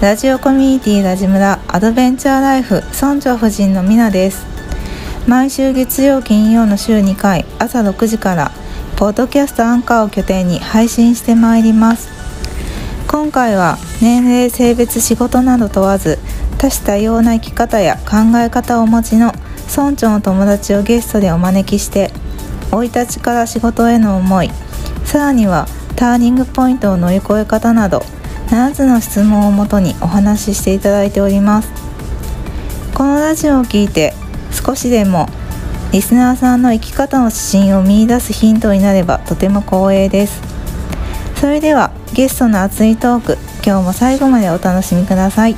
[0.00, 4.46] ラジオコミュニティラジ村アドベンチャーライフ村長夫人のみなです。
[5.28, 8.50] 毎週月曜金曜の週2回朝6時から
[8.96, 12.08] ポッドキャストアンカーを拠点に配信してまいります。
[13.08, 16.18] 今回は年齢性別仕事など問わず
[16.56, 19.34] 多種多様な生き方や考え方をお持ちの
[19.68, 22.10] 村長の友達をゲストでお招きして
[22.70, 24.50] 生い立ちから仕事への思い
[25.04, 28.02] さらにはターニングポイントを乗り越え方など
[28.50, 31.70] 7つの質問をもとにお話ししていただいております。
[32.94, 34.12] このラジオを聞いて
[34.50, 35.28] 少しでも
[35.92, 40.42] リスナーさんの生き方の指針を見いだすヒントになればとても光栄です。
[41.36, 45.54] それではゲストの熱いトーク今日も最後までお楽しみください。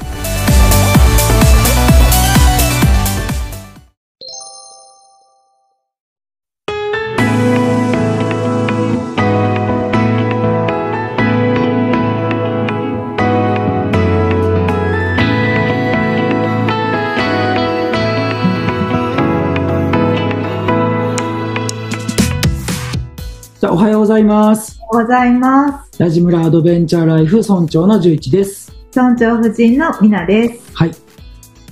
[24.13, 24.79] ざいます。
[24.91, 28.73] おはようございますラジムラアドベンチャーライフ村長の11です。
[28.95, 30.91] 村長夫人のみなですはい。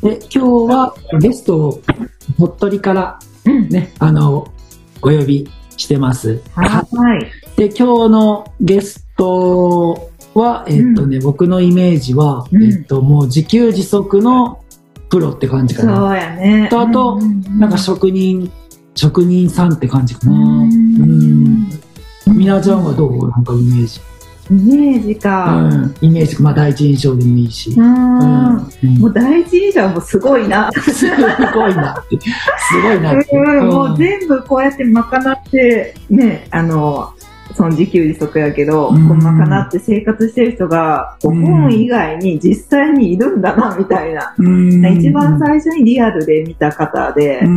[0.02, 1.82] で、今日はゲストを
[2.38, 4.48] 鳥取からね、あの、
[5.02, 6.40] お呼びしてます。
[6.54, 6.86] は
[7.18, 14.64] いで、今日のゲストは、えっとね、僕のイメージは、うんえっと、もう自給自足の
[15.10, 15.96] プロって感じかな。
[15.96, 17.18] そうやねとあと
[17.58, 18.50] なんか職人、
[18.94, 20.32] 職人さんって感じかな。
[20.32, 20.36] う
[20.68, 20.70] ん。
[22.40, 23.28] みなちゃんはどう？
[23.28, 24.00] なんかイメージ。
[24.50, 25.94] イメージかうん。
[26.00, 27.70] イメージ、まあ第一印象でもいいし。
[27.72, 27.90] ううん
[28.98, 31.06] もう第一印象はもうすごいなす
[31.52, 32.18] ごいなって。
[32.18, 33.36] すごいなって。
[33.36, 37.12] うんもう全部こうやって賄って、ね、あの、
[37.54, 44.34] その自給自足やけど、うんこう賄って生活してる人が、こううん本以外に実際にいるんだな、みたいな。
[44.38, 47.48] うん一番最初にリアルで見た方で、う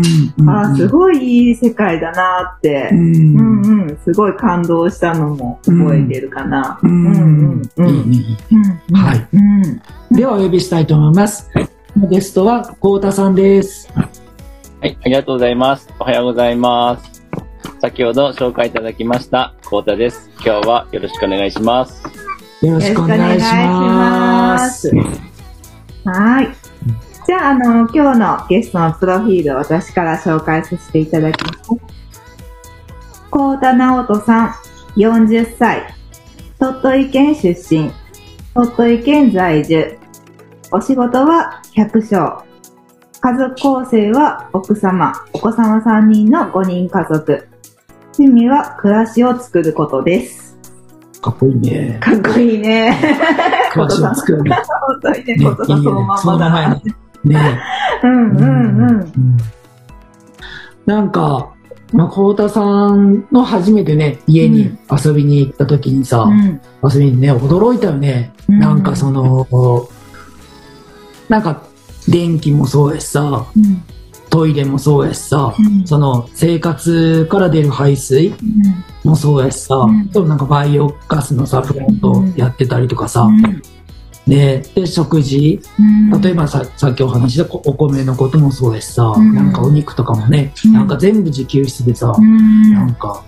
[0.46, 2.98] んああ、すごいいい世界だなってう、ん
[3.38, 6.80] うんうん、すごい感動したのも覚えてるかな。
[6.84, 9.28] ううんんうんうんはい。
[9.34, 9.82] うん
[10.16, 11.50] ではお呼びしたいと思います。
[12.10, 13.92] ゲストは、こうたさんです。
[13.96, 14.04] は
[14.88, 15.90] い、ありがとうございます。
[16.00, 17.23] おはようございます。
[17.82, 20.30] 先ほど紹介いただきました、コウタです。
[20.46, 22.04] 今日はよろしくお願いします。
[22.62, 24.92] よろしくお願いします。
[26.06, 26.50] はい。
[27.26, 31.70] じゃあ、あの、今日のゲストのプロフィールを私から紹介させていただきます。
[33.32, 34.50] 高田直人さん、
[34.96, 35.84] 40歳。
[36.60, 37.92] 鳥取県出身。
[38.54, 39.98] 鳥取県在住。
[40.72, 42.44] お仕事は百姓。
[43.22, 47.48] 家族構成は奥様、お子様3人の5人家族。
[48.18, 50.56] 趣味は暮らしを作ることです。
[51.20, 51.98] かっこいいね。
[52.00, 52.96] かっこいいね。
[53.72, 54.56] 暮らしを作るね。
[54.88, 56.82] 本当にね、ねことさそのまんまだな。
[57.24, 57.62] ね
[58.04, 59.00] うんうんうん。
[59.00, 59.38] うん
[60.86, 61.54] なんか、
[61.94, 62.62] まあ、こうたさ
[62.94, 68.34] んの初めてね、家に遊びに行った時にさ、うん遊びにね、驚いたよね。
[68.50, 69.48] うんなんかその、
[71.30, 71.64] なんか、
[72.10, 73.82] 電気もそうやしさ、うん
[74.34, 75.86] トイレもそうやしさ、うん。
[75.86, 78.34] その生活から出る排水
[79.04, 80.10] もそうやしさ、うん。
[80.10, 83.62] でもなんかバイオガスのさ、フロントやってたりとかさ、うん。
[84.28, 86.22] で、で、食事、うん。
[86.22, 89.36] 例えばささっきお話ししたお米のこともそうやしさ、うん。
[89.36, 90.74] なんかお肉とかもね、うん。
[90.74, 92.74] なんか全部自給室でさ、うん。
[92.74, 93.24] なんか、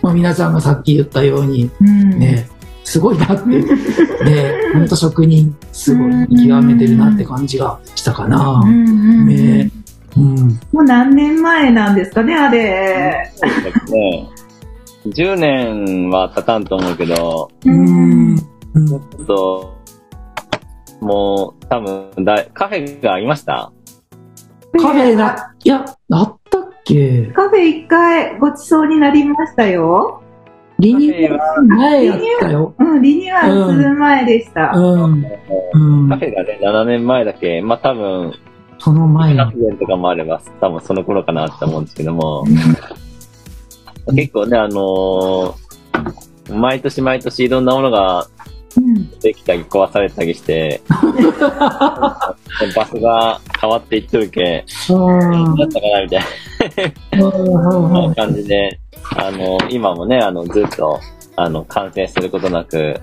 [0.00, 2.18] まあ、皆さんがさっき言ったように、うん。
[2.18, 2.48] ね、
[2.82, 3.44] すごいなって、
[4.24, 8.64] ね、ほんと職人、すごい極めてるなって感じがしたかな。
[8.64, 9.70] ね
[10.16, 10.48] うん。
[10.72, 13.32] もう何年前なんですかね、あれ。
[13.90, 14.28] ね、
[15.06, 18.36] 10年は経たんと思うけど、うん。
[18.38, 19.76] ちょっと、
[21.00, 23.72] もう多分だい、カフェがありました？
[24.80, 27.26] カフェだ、いや、あったっけ？
[27.34, 30.22] カフェ一回ごちそうになりましたよ。
[30.78, 32.74] リニューアル前やったよ。
[32.78, 34.72] うん、リニューアルする前でした。
[34.74, 35.26] うん。
[35.72, 36.24] うんカフ。
[36.26, 38.34] ェがね、7年前だけ、まあ多分、
[38.78, 39.46] その前の。
[39.46, 42.44] 発言とかもあれば、多分その頃かなって思うんですけども、
[44.14, 45.66] 結構ね、あのー
[46.50, 48.28] 毎年毎年いろんなものが
[49.20, 52.36] できたり壊されたりして、 場
[52.86, 54.92] 所が変わっていっとるけ、う。
[54.92, 56.22] んだったかなみたい
[58.08, 58.78] な感じで、
[59.16, 61.00] あの、今もね、あの、ずっと、
[61.36, 63.00] あの、完成することなく、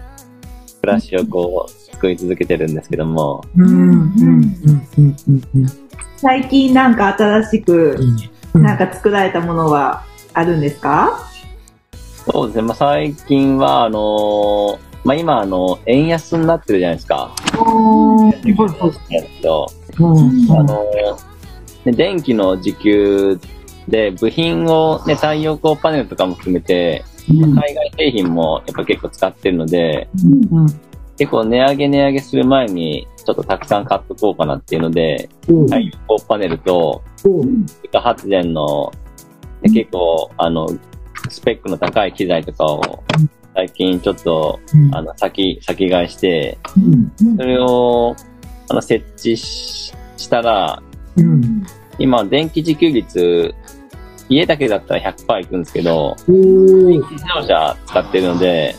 [0.83, 3.41] 暮らしをこう、作り続けてるんですけども、
[6.17, 7.97] 最近なんか新しく
[8.53, 10.03] なんか作られたものは
[10.33, 11.17] あるんですか？
[12.29, 17.33] そうですね、まあ、最近は、あのまあ、今、あの、円安になってるじゃないですか。
[17.53, 17.57] う
[18.19, 18.23] ん。
[20.51, 20.83] あの
[21.85, 23.39] ね電気の時給
[23.87, 27.55] で部品をね、太陽光パネルとかも含めて、うん。
[27.55, 30.09] 海外製品もやっぱ結構使ってるので、
[30.51, 30.67] うん
[31.15, 35.65] 結構値上げ値上げする前にちょっとたくさん買っとこうかなっていうので、うん。
[35.65, 37.61] 太陽光パネルと、うん。
[37.61, 38.91] 自家発電の、
[39.61, 40.67] ね結構、あの、
[41.29, 43.03] スペックの高い機材とかを
[43.53, 44.59] 最近ちょっと、
[44.91, 47.37] あの、先、先買いして、うん。
[47.37, 48.15] それを、
[48.69, 50.81] あの、設置ししたら、
[51.17, 51.63] うん。
[51.99, 53.53] 今、電気自給率、
[54.29, 57.01] 家だけだったら100%いくんですけど、自
[57.35, 58.75] 動車使ってるので、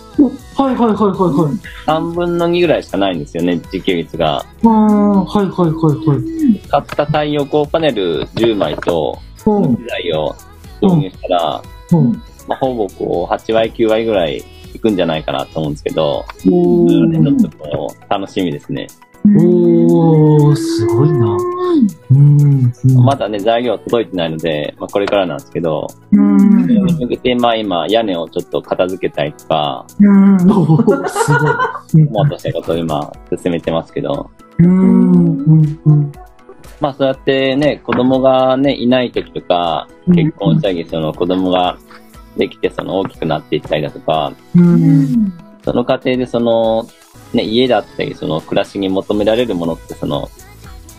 [0.56, 1.87] はいはいはいはいはい。
[1.87, 4.37] 3分の2ぐらいしかないんですよね、自給率が。
[4.37, 6.69] ああ、はいはいはいはい。
[6.69, 10.35] 買った太陽光パネル10枚と、うん機材を
[10.81, 11.62] 導入したら、
[11.93, 12.12] うん
[12.49, 14.43] まあ、ほぼこう、8割、9割ぐらい
[14.75, 18.87] いくんじゃないかなと思うんですけど、ちょーっと楽しみですね。
[19.26, 21.26] おーすごいな。
[22.11, 23.05] うんうん。
[23.05, 26.62] まだね、材料届いてないので、まあ、これからなんですけど、うん。
[26.62, 30.38] それに向けて、まあ今、屋根をちょっと片付けたりとか、うん。
[30.38, 32.05] すごい。
[32.05, 33.12] もうとしたことを今、
[33.43, 35.12] 進めてますけど、うん。
[35.12, 35.81] うん。
[35.85, 36.12] うん。
[36.81, 41.79] まあそうやってね、子供がね、いない時とか、うん結婚したり、その子供が
[42.37, 45.32] できて、その大きくなっていったりだとか、うん。
[45.65, 46.87] その過程でその、
[47.37, 50.29] ね、家だったり、その暮らしに求められるものって、その、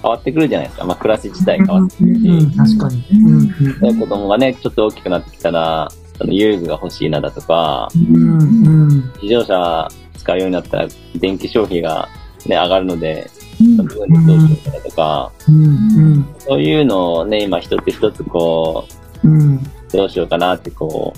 [0.02, 0.86] 変わってくるじゃないですか。
[0.86, 3.04] まあ暮らし自体変わってくるし、うん確かに。
[3.12, 3.48] うん
[3.80, 9.12] で子供がね、ちょっと大きくなってきたら、その遊具が欲しいなだとか、うんうん。
[9.22, 9.88] 自動車
[10.18, 12.08] 使うようになったら電気消費が
[12.46, 16.26] ね、上がるので、その分うんにどうしようかだとか、うん。
[16.40, 18.86] そういうのをね、今一つ一つこ
[19.24, 19.60] う、うん。
[19.92, 21.14] どうしようかなってこ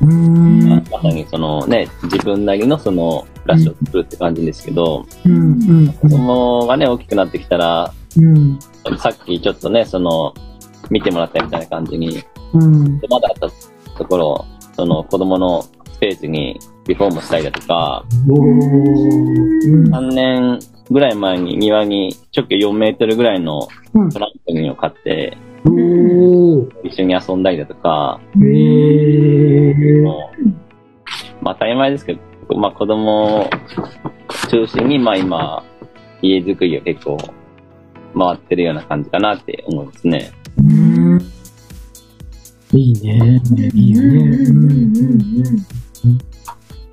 [0.00, 0.68] うう、ん。
[0.68, 8.58] ままさにそのね、自分なりのその暮らしを作るって感じですけど、うん子供がね、大きくなってきたら、うん。
[8.98, 10.34] さっきちょっとね、その、
[10.90, 12.22] 見てもらったみたいな感じに、
[12.52, 13.00] うん。
[13.08, 14.44] まだあったところ、
[14.74, 19.90] その子供のスペースにリフォームしたりだとか、おー。
[19.90, 20.58] 3年
[20.90, 24.10] ぐらい前に庭に直径4メートルぐらいのうん。
[24.10, 25.36] トランポリンを買って、
[26.84, 28.20] 一緒に遊んだりだとか、
[31.40, 32.20] まあ当たり前ですけど、
[32.54, 33.50] まあ子供を
[34.50, 35.64] 中心に、まあ今、
[36.22, 37.18] 家づくりを結構
[38.16, 40.32] 回ってるような感じかなって思いますね。
[40.58, 41.20] うん
[42.72, 43.40] いいね。
[43.74, 44.38] いいよね。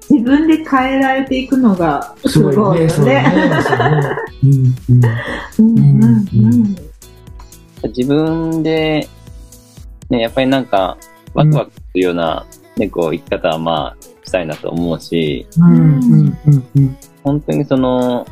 [0.10, 2.90] 自分で変えられていくのがすごいね。
[2.90, 3.26] そうね。
[3.66, 4.52] そうねうん
[5.60, 6.76] うんうんうんうん
[7.90, 9.08] 自分で、
[10.10, 10.98] ね、やっぱりなんか、
[11.34, 12.46] ワクワクするような、
[12.78, 15.48] ね、こう生き方はまあ、したいなと思うし、
[17.24, 18.26] 本当にその、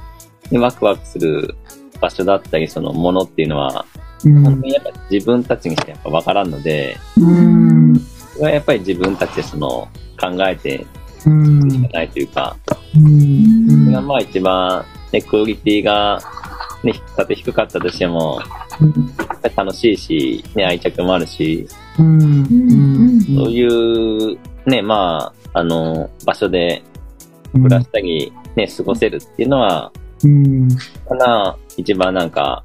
[0.50, 1.56] ねワクワクする
[2.02, 3.86] 場所だったり、そのものっていうのは、
[4.26, 4.44] うん。
[4.44, 8.00] 本当にやっぱ自分たちにしてやっぱ分からんので、うん。
[8.34, 9.88] それはやっぱり自分たちでその
[10.20, 10.86] 考えて
[11.26, 11.72] うん。
[11.72, 12.58] いかないというか、
[12.96, 13.86] うん。
[13.86, 16.20] それがまあ一番、ね、クオリティが、
[16.84, 18.40] ね、たとえ低かったとしても、
[19.56, 21.68] 楽しいし、ね、愛着もあるし、
[22.00, 22.22] うん。
[22.22, 23.22] うん。
[23.22, 26.82] そういう、ね、まあ、あの、場所で
[27.54, 29.92] 暮らしたり、ね、過ごせるっていうのは、
[30.24, 30.70] うん。
[31.08, 32.64] かな、一番なんか、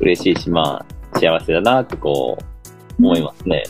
[0.00, 2.56] 嬉しいし、まあ、幸せだなってこう、
[2.98, 3.64] 思いますね。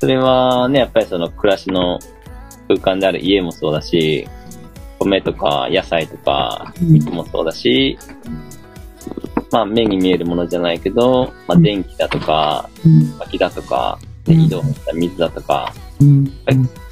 [0.00, 1.98] それはね、やっぱりその暮らしの
[2.68, 4.26] 空間である家もそうだし、
[5.04, 7.98] 米とか野菜とか肉もそうだし、
[9.50, 12.68] まあ目に見えるものじゃないけど、まあ電気だとか、
[13.18, 14.40] 薪だとか、ねうん。
[14.42, 16.32] 移動した水だとか、うん。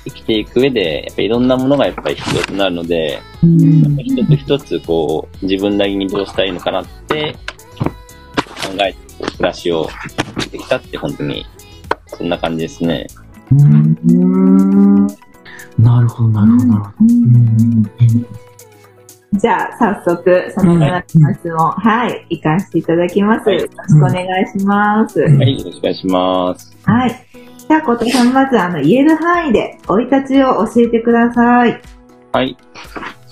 [0.04, 3.96] 生きていく上で、やっぱりいろんなものがやっぱり必要となるので、うん。
[3.98, 7.36] 一つ一つこう、自分なりにどうしたらいいのかなって
[8.62, 8.98] 考えて、
[9.36, 9.88] 暮らしを
[10.38, 11.46] してきたって本当に、
[12.06, 13.06] そんな感じですね。
[15.80, 18.50] うんなるほどなるほどなるほどうん
[19.32, 23.48] じゃあ、早速、そのような質問、はい、行かせていただきます。
[23.48, 25.20] はいよろしくお願いします。
[25.20, 26.76] はい、よろしくお願いします。
[26.84, 27.26] はい。
[27.56, 31.80] じゃあ、ことさん、まず、あの、言える範囲で、生い立ちを教えてください。
[32.32, 32.56] はい。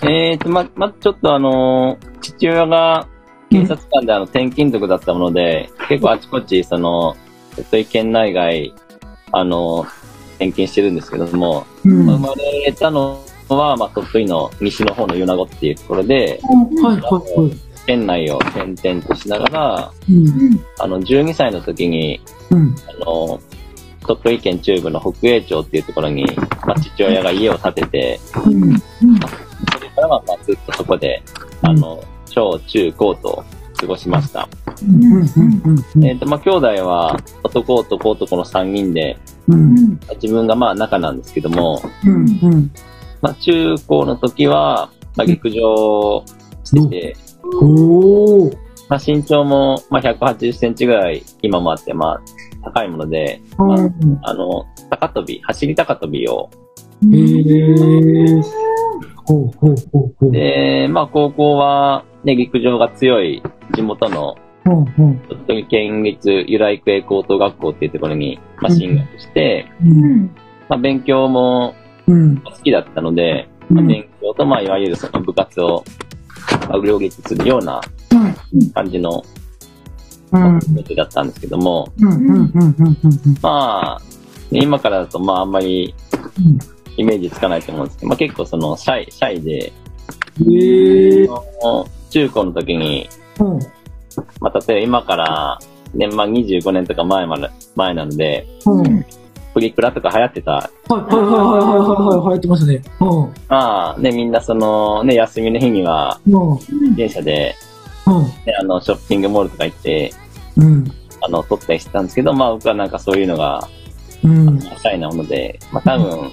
[0.05, 3.09] えーと、ま、ま、ちょっとあのー父親が
[3.51, 7.17] 警察官であの、転勤族だったもので、結構あちこち、その、
[7.57, 8.73] 鳥取県内外、
[9.33, 10.08] あのー
[10.39, 16.41] 転勤してるんですけども、うんまあ生まれたのは、まあ、鳥取の西の方の米子っていうところで、
[16.79, 17.57] はいはいはい。
[17.87, 20.61] 県内を転々としながら、うん。
[20.79, 22.75] あの、12歳の時に、うん。
[22.87, 23.41] あの、
[24.07, 26.27] 鳥取県中部の北栄町っていうところに、
[26.67, 28.79] まあ、父親が家を建てて、うん。
[28.79, 28.85] そ
[29.81, 31.23] れからはまあずっとそこで、
[31.63, 33.45] あの、小中高と
[33.79, 34.49] 過ごしました。
[36.03, 39.19] えっ、と、まあ、兄弟は男男男の3人で、
[40.23, 41.19] 自分がまあ中なん。
[41.19, 41.83] ですけども、
[43.21, 46.25] まあ、中高の時は、まあ、陸上
[46.65, 47.17] してて、
[48.89, 52.21] まあ、身長も、まあ、180センチぐらい今もあって、まあ、
[52.65, 53.79] 高いもので、まあ。
[54.31, 56.51] あの、高跳び、走り高跳びを、
[60.33, 63.43] で、まあ、高校は、ね、陸上が強い
[63.75, 64.37] 地元の
[65.71, 70.27] 県立由来育英高等学校っていうところに、まあ、進学して、うん。
[70.69, 71.75] まあ、勉強も
[72.07, 72.37] うん。
[72.43, 75.83] 好きだったので、まあ、勉強と、まあ、いわゆるその部活を、
[76.69, 77.81] まあ、両立するような
[78.75, 79.25] 感じの
[80.31, 80.61] うん。
[80.77, 81.91] 予定だったんですけども。
[83.41, 84.03] まあ、
[84.51, 85.95] ね今からだと、まあ、あんまり
[86.39, 86.59] うん。
[86.99, 91.98] イメージつかないと思うんですけど、まあ、結構その、シャイ、シャイで、へー。
[92.09, 93.59] 中高の時に、ほう。
[94.41, 95.59] まあ、例えば今から、
[95.95, 98.83] ね、まあ、25年とか前まで、前なので、ほう。
[98.83, 99.07] はい
[99.55, 100.53] プリクラとか流行ってた。
[100.53, 102.21] はいはいはいはいはいはい。
[102.21, 102.81] 入ってますね。
[103.01, 103.33] ほう。
[103.49, 106.21] まあ、ね、みんなその、ね、休みの日には。
[106.95, 107.57] 電車で、
[108.05, 108.23] ほう。
[108.23, 110.13] ね、あの、ショッピングモールとか行って、
[110.59, 110.85] うん。
[111.23, 113.69] あの、撮ったりしてたんですけど、まあ、僕はなんかそういうのが、
[114.23, 114.61] うん。
[114.61, 116.31] シャイなもので、まあ、多分、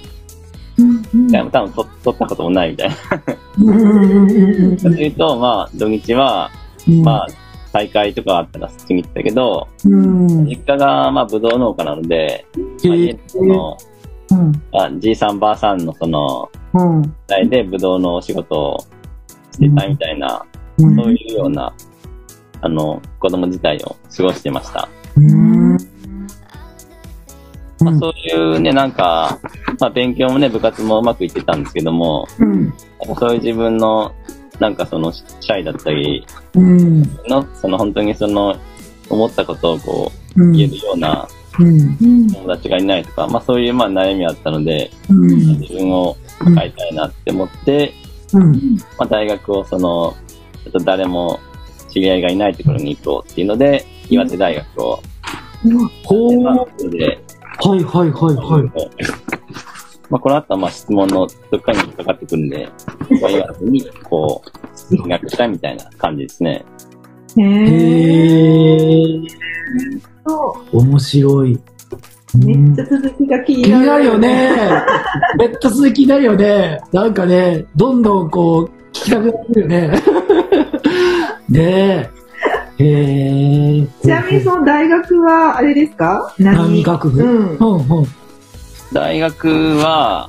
[0.78, 2.96] うん多分撮撮ったこともないみたいな。
[3.58, 4.30] うん。
[4.30, 4.76] うん。
[4.76, 6.50] というと、まあ、土日は、
[6.86, 7.02] うん。
[7.02, 7.26] まあ、
[7.72, 10.44] 大会とかあったらそっちに行ったけど、うん。
[10.44, 13.76] 実家が、まあ、ブドウ農家なので、まあ、へ家の。
[14.72, 17.14] あじいさんばあさんのその、うん。
[17.26, 18.78] 代でブドウのお仕事を
[19.52, 20.44] してたみたいな、
[20.78, 20.96] うん。
[20.96, 21.72] そういうような、
[22.60, 24.88] あの、子供自体を過ごしてました。
[27.80, 27.86] うん。
[27.86, 29.38] まあ、そういうね、なんか、
[29.80, 32.72] まあ、勉強もね、部活もうまくいってたんですけども、うん。
[33.18, 34.14] そういう自分の、
[34.58, 37.02] なんかその、シャイだったり、うん。
[37.28, 38.56] の、その本当にその、
[39.08, 41.28] 思ったことをこうう、言えるような
[41.58, 42.28] うん。
[42.28, 45.58] 友達がいないとか、まあそういうまあ悩みあったので、うん。
[45.60, 47.94] 自分を変えたいなって思って、
[48.32, 48.76] うん。
[48.98, 50.14] まあ大学をその、
[50.64, 51.40] ちょっと誰も
[51.88, 55.02] 知り合いがいないところに行こうっていうので、岩手大学を、
[56.04, 56.30] ほう。
[56.30, 56.66] でまあ
[57.58, 58.70] はいはいはいはい。
[60.08, 62.68] まあこの後はまあ質問のどっかに引っかかってくるんで、
[63.20, 66.64] まあ岩手にこう、進学したみたいな感じですね。
[67.36, 67.44] へー。
[67.44, 69.28] へー。
[70.26, 71.54] そ面白い。
[71.54, 71.60] う
[72.38, 73.86] めっちゃ続きが気に気になる。
[73.86, 74.50] なるよね。
[75.38, 76.80] めっちゃ続きになるよね。
[76.92, 80.02] なんかね、どんどんこう、聞きたくなるよね。
[81.48, 82.15] ねえ。
[82.78, 83.86] へえ。
[84.02, 86.34] ちなみにその大学は、あれですか？
[86.38, 87.22] 何学部？
[87.22, 87.56] うん。
[87.56, 88.06] うんうん。
[88.92, 90.28] 大学は、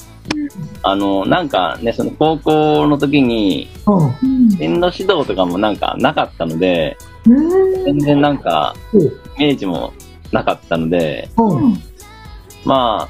[0.83, 4.51] あの、なんかね、その高校の時に、うん。
[4.51, 7.83] 進路指導とかもなんかなかったので、うん。
[7.85, 8.75] 全然なんか、
[9.37, 9.93] イメージも
[10.31, 11.75] なかったので、うん。
[12.65, 13.07] ま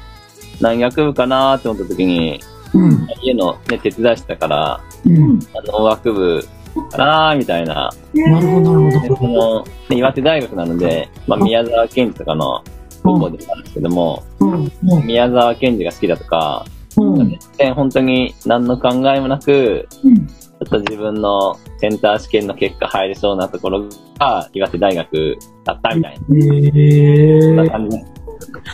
[0.60, 2.40] 何学部かなーって思った時に、
[2.74, 3.08] うん。
[3.22, 5.38] 家のね、手伝いしてたから、うん。
[5.54, 6.48] あの、農学部
[6.90, 7.90] かなーみたいな。
[8.14, 12.62] なるほど、なるで、その、ね、岩手大学なので、まあ、宮沢賢治とかの
[13.02, 14.56] 高校でもあるんですけども、ほど。
[14.56, 15.06] うん。
[15.06, 16.64] 宮沢賢治が好きだとか、
[16.96, 17.38] うん。
[17.74, 20.26] 本当に何の考えもなく、うん。
[20.26, 23.84] ちょっと自分のセンター試験の結果入れそうなところ
[24.18, 27.52] が岩手大学だったみたいへえ。
[27.52, 28.18] な感じです。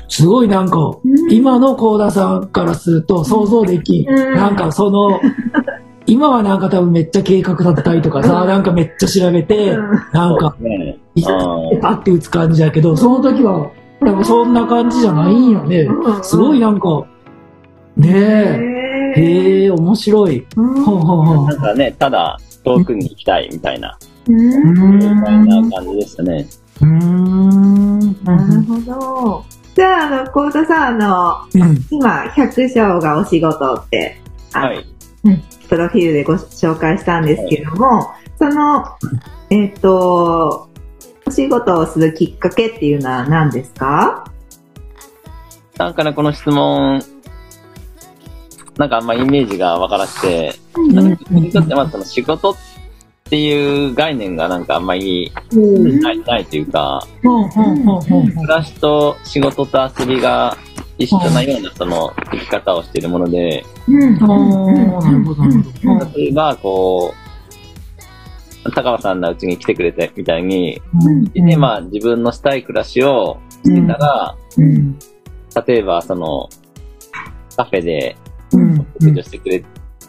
[0.08, 0.78] すごいなんか、
[1.30, 5.20] 今の高田さんからすると想像できんなんかその、
[6.06, 9.76] 今はなんか多分めっちゃ計画だったりとかさ、なんかめっちゃ調べて、
[10.12, 10.98] なんか、ね。
[11.14, 11.22] い
[11.80, 13.70] パって打つ感じだけど、その時は、
[14.00, 15.88] 多分そんな感じじゃないんよね。
[16.22, 17.06] すごいなんか、
[17.96, 18.10] ね
[19.16, 20.46] え、へえ、面白い。
[20.56, 23.96] うんほうほうほうなんかね、ただ遠くに行きたいみたいな、
[24.28, 25.10] うんうみたい。
[25.20, 26.46] な感じでしたね。
[26.80, 27.98] うーん。
[28.24, 29.44] なるほど。
[29.74, 31.78] じゃあ、あの、幸田さん、あの、うん。
[31.90, 34.20] 今、百姓がお仕事って、
[34.52, 34.93] はい。
[35.68, 38.84] プロフィールでご紹介したんですけども、その、
[39.50, 40.68] えっ、と、
[41.26, 44.24] お仕事をするきっかけっていうのは何ですか？
[45.78, 47.02] なんかね、この質問、
[48.76, 50.54] なんかあんまイメージがわからなくて、
[50.92, 52.56] なんか僕にとってまずその仕事っ
[53.24, 56.00] ていう概念がなんかあんまりうん。
[56.00, 60.56] ないないというか、暮らしと仕事と遊びが
[60.98, 64.16] 一緒なようなその生き方をしているもので、うん。
[64.16, 64.18] う。
[64.18, 66.18] なるほど、なるほど。
[66.18, 67.14] 例えばこ
[68.64, 69.20] う、高尾さん。
[69.20, 71.24] のうちに来てくれてみたいに、うん。
[71.24, 74.98] で、まあ自分のしたい暮らしをしてたら、うん。
[75.66, 76.48] 例えばその、
[77.56, 78.16] カフェで。
[78.98, 79.64] 食事をしてくれ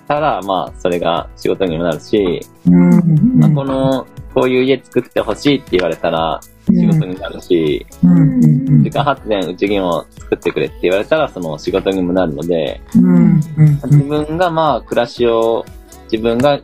[0.08, 8.84] たら、まあそれが仕事にもなるし、まあ、この、こういう家作ってほしいって言われたら仕事になるし、うん。
[8.84, 13.36] 時間発電、うちにも作ってくれって言われたらその仕事にもなるので、うん。
[13.84, 15.66] 自分がまあ暮らしを、
[16.12, 16.60] 自分が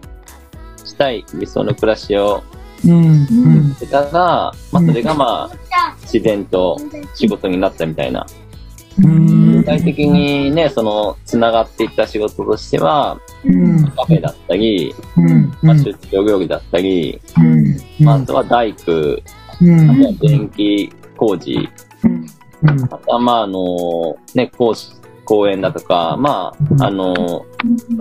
[0.83, 2.43] したい理想の暮らしを
[2.85, 3.75] うん。
[3.75, 6.77] してたら、まあそれがまあ自然と
[7.13, 8.25] 仕事になったみたいな。
[9.03, 9.57] うん。
[9.57, 13.87] 具体的にね、その、繋がっていった仕事としては、うん。
[13.91, 15.53] カフェだったり、うん。
[15.61, 17.77] まあ出張業務だったり、うん。
[18.03, 19.17] まああとは大工、
[19.61, 20.17] うん。
[20.17, 21.69] 電気工事、
[22.03, 22.25] うん。
[22.83, 24.91] あとはまああの、ね、講師、
[25.25, 27.45] 講演だとか、まあ、あの、こ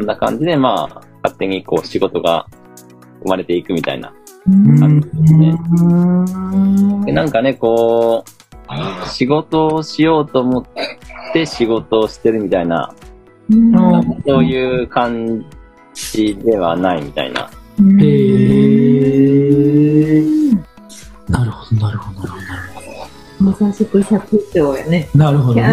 [0.02, 2.46] んな感じでまあ、勝手にこう仕事が
[3.22, 4.12] 生まれていくみたいな
[4.78, 5.54] 感じですね。
[7.06, 10.64] でなんかね、こう、仕事をしようと思っ
[11.32, 12.94] て仕事をしてるみたいな、
[14.26, 15.44] そういう感
[15.94, 17.50] じではないみたいな。
[18.00, 20.60] へー。
[21.30, 22.40] なるほど、なるほど、なる
[22.74, 25.08] ほまさしく百姓やね。
[25.14, 25.18] ど。
[25.18, 25.72] なるほどね。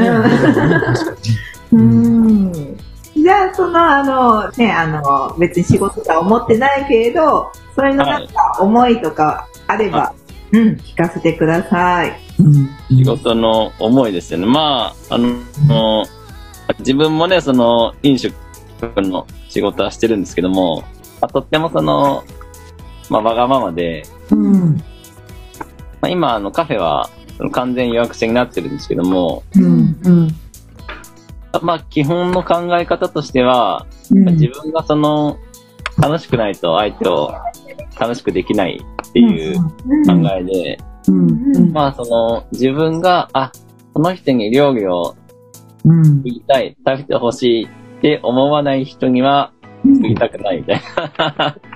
[1.73, 2.77] うん。
[3.15, 10.13] じゃあ、その、あの、ね、あの、別に仕事とは思ってないけれど、それのなんか思いとかあれば、
[10.53, 12.13] うん、聞かせてください。
[12.39, 12.69] うん。
[12.89, 14.45] 仕事の思いですよね。
[14.45, 16.05] まあ、あの、
[16.79, 18.33] 自分もね、その、飲食
[18.97, 20.83] の仕事はしてるんですけども、
[21.19, 22.23] まあ、とってもその、
[23.09, 24.81] まあ、わがままで、うん。
[26.01, 27.09] まあ、今、あの、カフェは、
[27.51, 29.97] 完全予約制になってるんですけども、うん。
[30.03, 30.27] うん。
[31.61, 35.37] まあ、基本の考え方としては、うん自分がその、
[36.01, 37.33] 楽しくないと相手を
[37.99, 38.79] 楽しくできない
[39.09, 39.71] っていう考
[40.37, 41.71] えで、うん。
[41.73, 43.51] まあ、その、自分が、あ、
[43.93, 45.15] この人に料理を
[45.85, 46.21] うん作。
[46.25, 49.51] りたい、食べてほしいって思わない人には
[50.15, 50.81] たくないみたい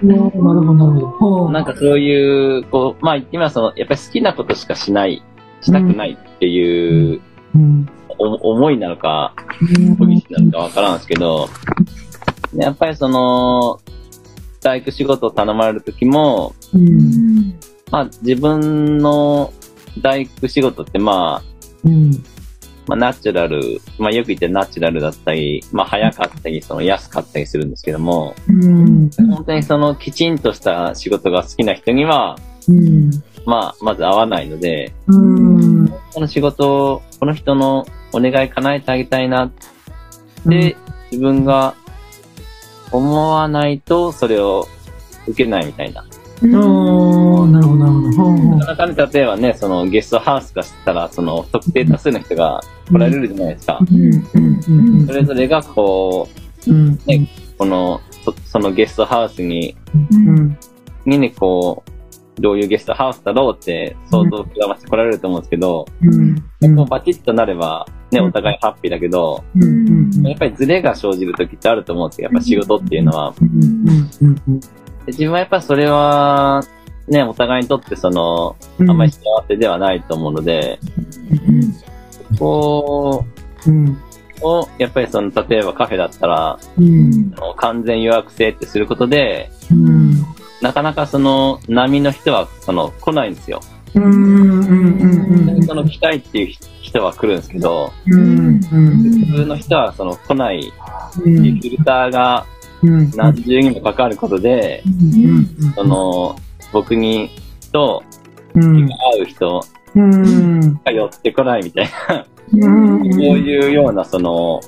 [0.03, 1.45] なるほど、なるほど。
[1.47, 1.51] な。
[1.53, 5.23] なんかそういう、こう、まあ今その、やっぱり好きなことしかしない、
[5.61, 7.21] したくないっていう
[7.55, 7.87] うん。
[8.17, 9.33] お思いなのか、
[9.97, 11.49] ポリシーなのかわからんですけど、
[12.55, 13.79] やっぱりその、
[14.61, 17.55] 大工仕事を頼まれる時も、うん。
[17.89, 19.51] まあ自分の
[20.01, 21.43] 大工仕事ってまあ、
[21.83, 22.11] うん。
[22.91, 29.09] まあ、ナチュラル、まあ、よく言ってナチュラルだったり、まあ、早かったり、その安かったりするんですけども、うん。
[29.29, 33.11] 本当にそのきちんとした仕事が好きな人には、うん。
[33.45, 35.87] まあ、まず合わないので、うん。
[35.87, 39.51] この仕事を、この人のお願い叶えてあげたいなっ
[40.49, 40.75] て、
[41.11, 41.75] 自分が
[42.91, 44.67] 思わないと、それを
[45.27, 46.03] 受けないみたいな。
[46.43, 48.31] おー、なるほど、なるほど。
[48.57, 53.79] なかなかね、例えばね、そのゲストハウス化したら、その特定多数の人が来られるじゃないですか。
[53.79, 54.61] うん。
[54.73, 55.07] うん。
[55.07, 56.27] それぞれがこ
[56.67, 56.97] う、うん。
[57.57, 59.75] この、そそのゲストハウスに、
[60.11, 60.57] うん。
[61.05, 61.91] にね、こう、
[62.41, 66.75] どういうゲストハウスだろうって想像を膨らませて来られると思うんですけど、うん。
[66.75, 70.11] こうバチッとなれば、ね、うんお互いハッピーだけど、うん。
[70.23, 72.29] やっぱりズレが生じる時ってあると思うんですよ。
[72.31, 73.33] やっぱ仕事っていうのは。
[75.07, 76.63] 自分はやっぱそれは、
[77.07, 78.89] ね、お互いにとってその、うん。
[78.89, 80.79] あんまり幸せではないと思うので、
[82.39, 83.25] こ
[83.67, 83.87] うん。
[83.89, 83.97] う、
[84.41, 86.59] を、やっぱりその、例えばカフェだったら、
[87.57, 90.11] 完全予約制ってすることで、うん。
[90.61, 93.61] なかなかその、波の人は、その、来ないんですよ。
[93.95, 94.03] うん。
[94.03, 95.63] うん。
[95.63, 98.59] その、来たいっていう人は来るんですけど、うん。
[98.61, 100.71] 普通の人はその、来ない、
[101.13, 102.60] フィルターがうん。
[102.81, 104.83] 何重にもかかることで、
[105.75, 106.35] その、
[106.73, 107.29] 僕に、
[107.71, 108.03] と、
[108.55, 108.87] うん。
[108.87, 109.61] 会う人
[109.95, 110.73] うん。
[110.83, 113.13] が寄ってこないみたいな、うん。
[113.13, 114.59] そういうような、その、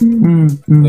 [0.00, 0.48] うん。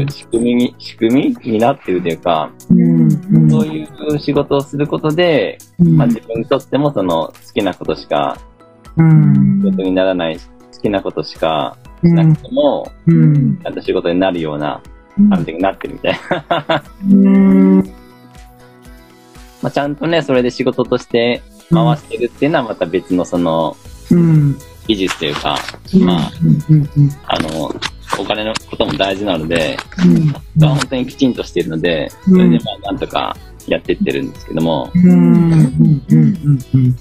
[0.10, 3.50] 仕組みに、仕組みになってるというか、うん。
[3.50, 8.38] そういう仕事をすることで、まあ自分にとってもその好きなことしか
[8.98, 9.62] うん。
[9.64, 13.58] 仕事にならない、好きなことしかしなくても、うん。
[13.58, 14.82] ちゃんと仕事になるような
[15.30, 16.20] 感じになってるみたい
[16.68, 16.84] な。
[17.10, 17.78] うん。
[19.62, 23.76] まあちゃんとね、それで仕事として回してるっていうのはまた別のその、
[24.12, 24.58] うん。
[24.88, 25.58] 技術というか、
[25.94, 26.04] うん。
[26.04, 26.32] まあ、
[27.28, 27.74] あの、
[28.20, 30.32] お金のことも大事なので、うん。
[30.58, 33.36] が本当にきちんとしているので、それでまあ、なんとか
[33.68, 35.12] やっていってるんですけども、うん。
[35.12, 36.96] うんうんうんうん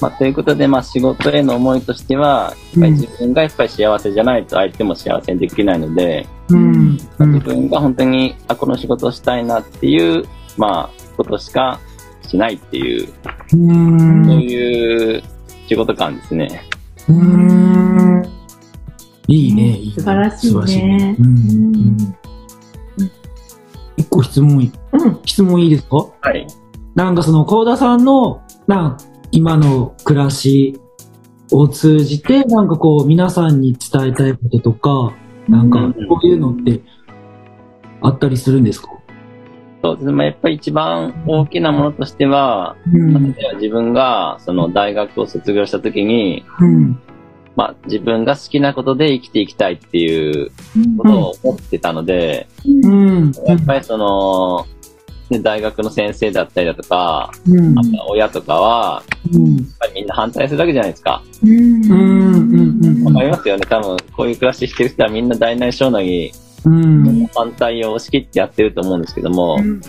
[0.00, 10.24] まあ、ということで、まあ、仕事への思いとしては、やっぱり自分がやっぱり幸せじゃないと相手も幸せにできないので、うん自分が本当に、あ、この仕事をしたいなっていう、
[10.56, 11.80] まあ、ことしか
[12.22, 13.08] しないっていう、
[13.52, 14.24] うん。
[14.24, 15.22] そういう
[15.68, 16.62] 仕事感ですね。
[17.08, 18.22] うん。
[19.26, 19.94] いいね、いいね。
[19.94, 20.60] 素晴らしいね。
[20.60, 21.14] 素晴らうん。
[21.16, 21.96] うん。
[23.96, 25.20] 一個質問い、うん。
[25.24, 25.96] 質問いいですか？
[26.20, 26.46] はい。
[26.94, 28.96] なんかその、高田さんの、なん
[29.30, 30.80] 今の暮らし
[31.52, 35.12] を通じて、なんかこう、皆さんに伝えたいこととか、
[35.48, 36.80] なんか、こういうのって、
[38.00, 38.90] あったりするんですか？
[39.82, 40.12] そうですね。
[40.12, 43.32] まあ、やっぱり一番大きなものとしては、うん。
[43.32, 47.00] 例えば自分が、その大学を卒業した時に、うん。
[47.56, 50.50] まあ、自分が好きなことで生きていきたいっていう
[50.96, 53.32] ことを思ってたので、うん。
[53.46, 54.66] やっぱりその、
[55.30, 57.78] ね、大学の先生だったりだとか、うん。
[57.78, 59.56] あとは親とかは、うん。
[59.56, 61.22] やっぱりみんな反対するわけじゃないですか。
[61.42, 61.50] うん。
[61.50, 62.84] うん。
[62.84, 63.04] うん。
[63.04, 63.66] わかりますよね。
[63.68, 66.32] 多分、こういう暮らししてる人はみんな大なり小なり
[66.64, 67.26] うん。
[67.34, 69.80] 反対を押し切ってやってると思うんですけども、うん。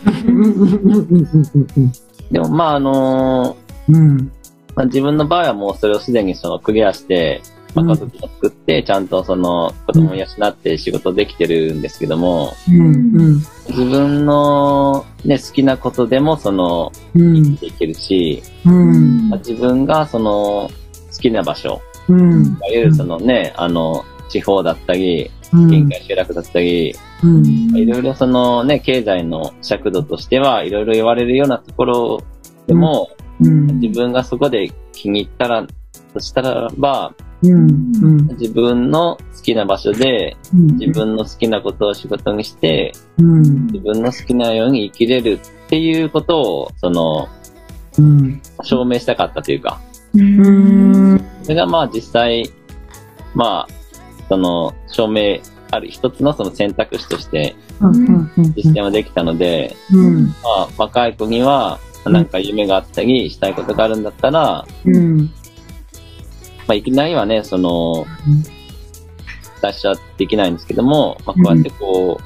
[2.32, 4.32] でもまああのうん。
[4.76, 7.42] まあ、自分の場合はもうそれをすでにそのクリアして、
[7.76, 13.36] まあ、家族を作って、ちゃんとその子供を養って仕事できてるんですけども、うん。
[13.70, 17.56] 自分のね、好きなことでもその、うん。
[17.56, 19.30] できるし、うん。
[19.30, 20.70] まあ自分がその、
[21.12, 22.46] 好きな場所、うん。
[22.46, 25.68] いわゆるそのね、あの、地方だったり、うん。
[25.68, 27.78] 限界集落だったり、うん。
[27.78, 32.24] いろいろそのね、経済の尺度としてはいろいろ言われるようなところ
[32.68, 33.10] でも、
[33.42, 33.80] うん。
[33.80, 35.68] 自分がそこで気に入ったら、
[36.14, 37.16] そしたらば、うん。
[37.16, 37.29] うん。
[37.42, 43.68] 自分の好きな場所で、自分の好きなことを仕事にして、うん。
[43.68, 47.30] 自分の好きなように生きれるっていうことを、その、
[47.98, 48.42] うん。
[48.64, 49.80] 証明したかったというか、
[50.14, 51.22] うん。
[51.44, 52.50] それがまあ実際、
[53.34, 53.74] まあ、
[54.28, 55.40] その、証明
[55.72, 57.56] ある一つのその選択肢として
[58.56, 60.26] 実践はできたので、うん。
[60.28, 65.30] まあ、若い子には、なんか夢があったり、したいことがあるんだったら、うん。
[66.70, 68.06] まあ、いきなりはね、その、
[69.64, 72.24] 出しちゃできないんですけども、まあ、こうやってこう、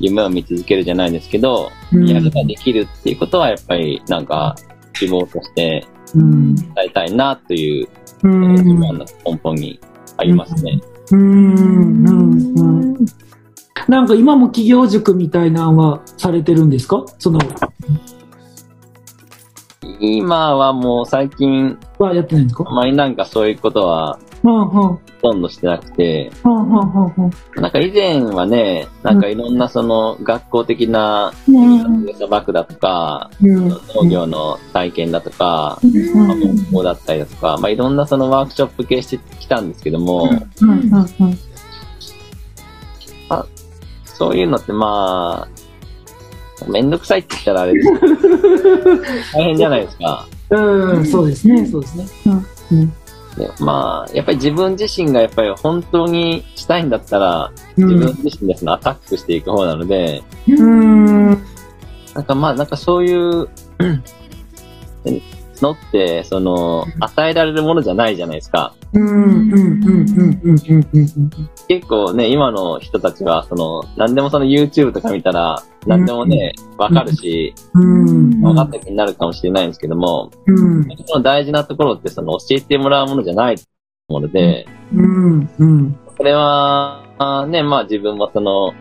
[0.00, 4.54] 夢を見続けるじゃないですけど、うんやればできるっていうことは、やっぱり、なんか、
[4.92, 6.54] 希望としてうん。
[6.54, 7.88] 伝えたいなという、
[8.24, 8.54] うん。
[8.54, 9.80] 一番の根本に
[10.18, 10.78] ありますね。
[11.12, 11.54] うん。
[12.06, 12.94] うん。
[13.88, 17.02] なんか今も企業塾みたいなのはされてるんですか？
[17.18, 17.40] その、
[20.04, 22.64] 今はもう最近、はやってないんですか？
[22.66, 24.18] あまりなんかそういうことは。
[24.42, 26.32] ほとんどしてなくて。
[26.42, 32.14] なんか以前はね、なんかいろんなその学校的な、うん。
[32.14, 33.68] 砂漠だとか、うん。
[33.68, 33.78] 農
[34.10, 36.26] 業の体験だとか、うん。
[36.26, 40.28] まあ木工だったりだとか、まあ、いろんなそのワークショップ系してきたんですけども。
[44.04, 45.61] そういうのってまあ、
[46.68, 47.88] めんどくさいって言ったらあれです
[49.34, 50.26] 大変じゃないですか。
[50.50, 51.06] うん。
[51.06, 51.66] そうですね。
[51.66, 52.06] そうですね。
[52.72, 52.92] うん。
[53.36, 57.88] でまあ、やっぱり自分自身がやっぱり本当にしたいんだったら、うん。
[57.88, 61.26] 自分自身でそのアタックしていく方なので、うん。
[62.14, 63.48] なんかまあ、なんかそういう
[65.62, 68.74] のって、その、与えられるものじゃないじゃないですか。
[71.68, 78.42] 結構ね、今の人たちは、その、何でもその YouTube とか見たら、何でもね、わかるし、うん。
[78.42, 80.88] 分かった気になるかもしれないんですけども、うん。
[81.06, 83.56] その大事なところって、その教えてもらうものじゃない
[84.08, 85.50] もので、うん。
[85.58, 85.98] うん。
[86.16, 87.02] これは、
[87.48, 88.74] ね、まあ自分もその、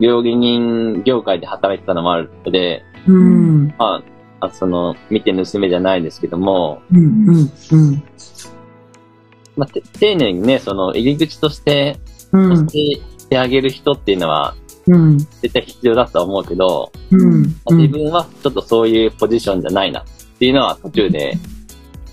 [0.00, 3.66] 料理人業界で働いてたのもあるので、うん。
[3.78, 4.02] まあ、
[4.40, 7.28] あその、見て盗めじゃないですけども、うん。
[7.28, 7.52] うん。
[7.72, 8.02] うん。
[9.56, 11.98] まあ、て丁寧にね、その入り口として、
[12.32, 12.66] うん。
[12.66, 14.54] 教えてあげる人っていうのは、
[14.86, 15.18] うん。
[15.18, 17.42] 絶対必要だとは思うけど、うん。
[17.42, 20.04] まあ自分はちょっとそういうポジションじゃないなっ
[20.38, 21.36] ていうのは途中で、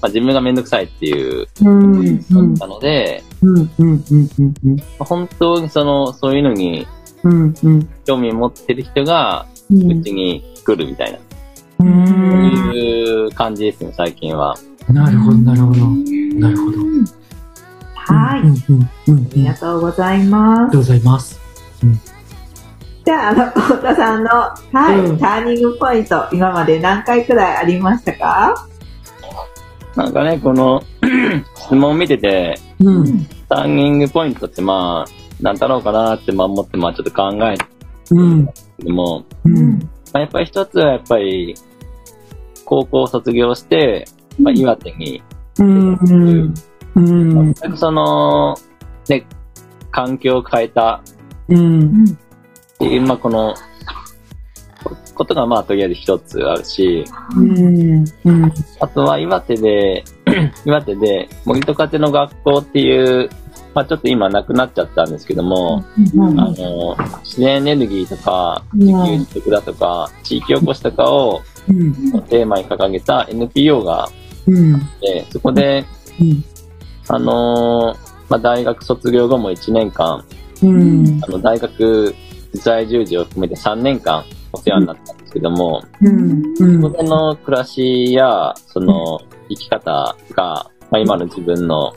[0.02, 1.48] まあ、自分がめんどくさいっていう。
[1.62, 3.72] 思ったので、うん。
[3.78, 4.04] うん。
[4.12, 4.30] うん。
[4.40, 4.76] うん。
[4.76, 6.86] まあ本当にその、そういうのに
[7.24, 7.54] うん。
[7.64, 7.90] うん。
[8.06, 11.22] 興味を持ってる人が、ううちに来るみたいな、う。
[11.78, 14.56] そうんいう感じですね、最近は。
[14.90, 15.80] なるほど、なるほど。
[16.40, 16.78] なるほど。
[17.96, 18.42] はい。
[18.42, 18.56] うん。
[19.08, 19.18] うん。
[19.18, 19.26] うん。
[19.26, 20.60] ありがとうございます。
[20.60, 21.40] ありがとうございます。
[23.06, 24.56] じゃあ、あの、太田さんの、は
[24.94, 28.68] い、うんターニングポイント、今まで何回くらいありましたか？
[29.96, 30.82] なんかね、この、
[31.56, 33.26] 質問見てて、うん。
[33.50, 37.66] ターニングポイントってまあ、なんだろうかなってまあ思って、まあちょっと考えて
[38.12, 38.46] うん。
[38.80, 39.80] でも、うん。
[39.80, 41.56] まあ、やっぱり一つはやっぱり、
[42.68, 44.06] 高校を卒業して、
[44.40, 45.24] まあ、岩手に、
[45.58, 46.54] うん。
[46.96, 47.54] うん。
[47.54, 48.58] 全くその、
[49.08, 49.26] ね、
[49.90, 51.02] 環境を変えた
[51.48, 52.06] うん。
[52.06, 53.56] っていう、まあ、この、
[54.84, 57.06] こことがまあ、とりあえず一つあるし、
[57.38, 58.06] うん。
[58.26, 58.54] うん。
[58.82, 60.04] あとは岩手で、
[60.66, 63.30] 岩手で森と風の学校っていう、
[63.74, 71.94] まあ、ちょっと今なくなっちゃったんですけども、あの、自然エネルギーとか、自給自足だとか、地域おこしとかをうん。
[72.24, 74.10] テーマに掲げた NPO が
[74.48, 74.76] うん。
[74.76, 75.86] あって、そこで、
[76.20, 76.44] うん。
[77.10, 80.24] あのーまあ、大学卒業後も1年間、
[80.62, 81.20] うん。
[81.24, 82.14] あの、大学
[82.54, 85.82] 在住時を含めて3年間お世話になったんですけども。
[85.82, 91.94] そこでの暮らしや、その、生き方が、まあ、今の自分の、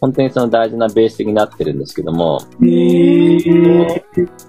[0.00, 4.04] 本当にその大事なベースになってるんですけども、へえ。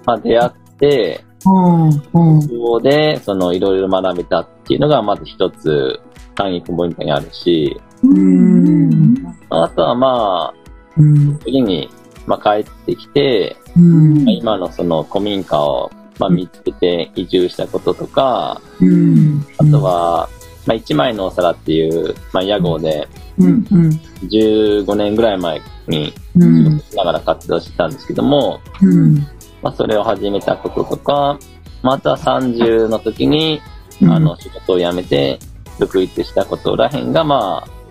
[0.06, 2.76] まあ、出会って、うん。
[2.76, 2.82] うん。
[2.82, 6.00] で、その、いろいろ学べたっていうのが、まず一つ、
[6.34, 9.14] 単位ポイントにあるし、うん。
[9.50, 10.62] あとはまあ、
[10.96, 11.38] うん。
[11.38, 11.88] 次に、
[12.26, 14.32] まあ、帰ってきて、うんまあ。
[14.32, 19.44] 今のその古民家を、まあ、見つけて移住したこととか、うん。
[19.58, 20.28] あとは、
[20.66, 23.66] まあ、一枚のお皿っていう、まあ、屋号で、うん。
[23.70, 24.00] うん。
[24.28, 26.78] 15年ぐらい前にうん。
[26.80, 29.26] しながら活動してたんですけども、うん。
[29.62, 31.38] まあ、それを始めたこととか、
[31.82, 33.60] また30の時に、
[34.02, 35.38] あの、仕事を辞めて、
[35.78, 37.82] 独立したことらへんが、まあ、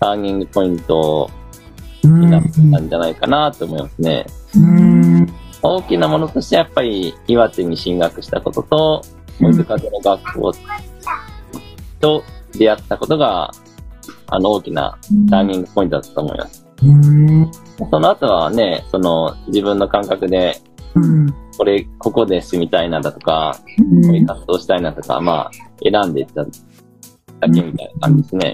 [0.00, 1.30] ターニングポイント
[2.02, 4.26] になったんじゃないかなと思いますね。
[4.56, 5.26] うん。
[5.62, 9.02] 大きなものとしてやっぱり岩手に進学したことと、
[9.40, 10.52] 森津風の学校
[12.00, 13.50] と出会ったことが、
[14.26, 14.98] あの大きな
[15.30, 16.66] ターニングポイントだったと思います。
[16.82, 17.50] うん。
[17.90, 20.60] その後はね、その自分の感覚で、
[20.94, 21.34] うん。
[21.56, 23.56] これ、ここで住みたいなだとか、
[24.04, 25.50] こういう活動したいなとか、まあ、
[25.82, 26.50] 選んでいっただ
[27.42, 28.52] けみたいな感じですね。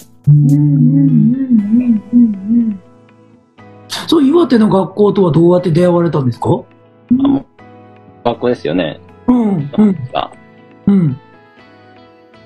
[4.06, 6.48] そう、岩手の学校とはどうやって出会われたんですか？
[6.48, 7.44] あもう
[8.24, 9.00] 学校ですよね。
[9.26, 9.70] うん。
[9.78, 10.08] うん。
[10.12, 10.30] が
[10.86, 11.16] うん。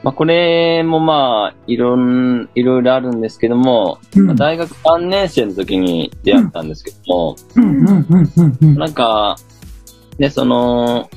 [0.02, 4.26] まあ、これもまあ、いろん、いろいろあるんですけども、うん。
[4.26, 7.64] まあ大学3年生の時に出会ったんですけども、うん。
[7.64, 7.86] うん。
[7.86, 8.06] うん。
[8.36, 8.58] うん。
[8.60, 8.74] うん。
[8.74, 9.36] なんか、
[10.18, 11.10] ね、その、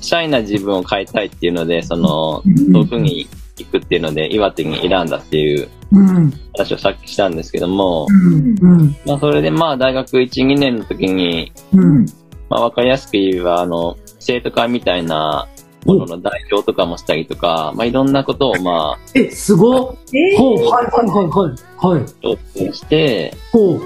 [0.00, 2.42] シャイな自分を変えたいっていうので、その、
[2.72, 6.32] 遠くに行くっていうので、岩手に選んだっていううん。
[6.56, 8.56] 話をさっきしたんですけども、うん。
[8.60, 8.96] うん。
[9.06, 12.06] まあ、それでまあ、大学1、2年の時に、うん。
[12.50, 15.48] まあ、わかりやすく言えば、あの、生徒会みたいな
[15.84, 19.96] ものの代表とかもしたりとか、まあ、いろんなことをまあ、え、すごっ
[20.36, 21.96] ほう、はい、はい、はい、はい。
[21.96, 22.04] はい。
[22.22, 23.80] 挑戦して、ほう。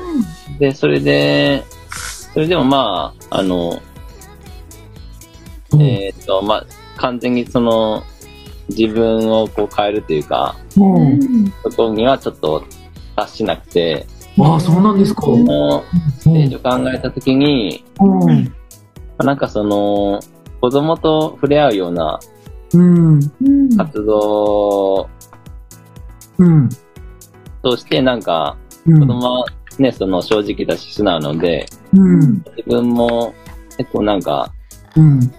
[0.59, 1.65] で、それで、
[2.33, 3.83] それでもまあ、あの、
[5.81, 8.03] えっ、と、まあ、完全にその、
[8.69, 11.53] 自分をこう変えるというか、うん。
[11.63, 12.65] そこにはちょっと
[13.17, 14.07] 達しなくて、
[14.41, 15.23] ああ、そうなんですか。
[15.23, 18.55] ステージを考えたときに、うん。
[19.19, 20.21] なんかその、
[20.61, 22.21] 子供と触れ合うような
[22.75, 23.21] うん。
[23.77, 25.09] 活動
[26.39, 26.69] うん。
[27.63, 29.01] として、なんか、うん。
[29.01, 29.45] 子供は
[29.79, 32.45] ね、その正直だし素直なので、うん。
[32.57, 33.35] 自分も
[33.77, 34.53] 結構なんか、
[34.97, 35.33] うん。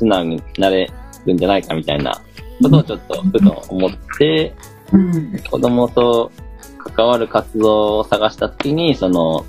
[0.00, 0.90] 素直になれ
[1.26, 2.20] るんじゃないかみたいな
[2.62, 4.54] ことをちょっとふと思って、
[4.92, 5.38] うん。
[5.50, 6.32] 子供と
[6.78, 9.44] 関わる活動を探したときに、その、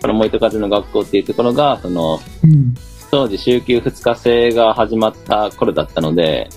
[0.00, 2.74] この森と風の学校っていうところが、その、うん。
[3.10, 6.50] 当時週休2日制が始まった頃だったので。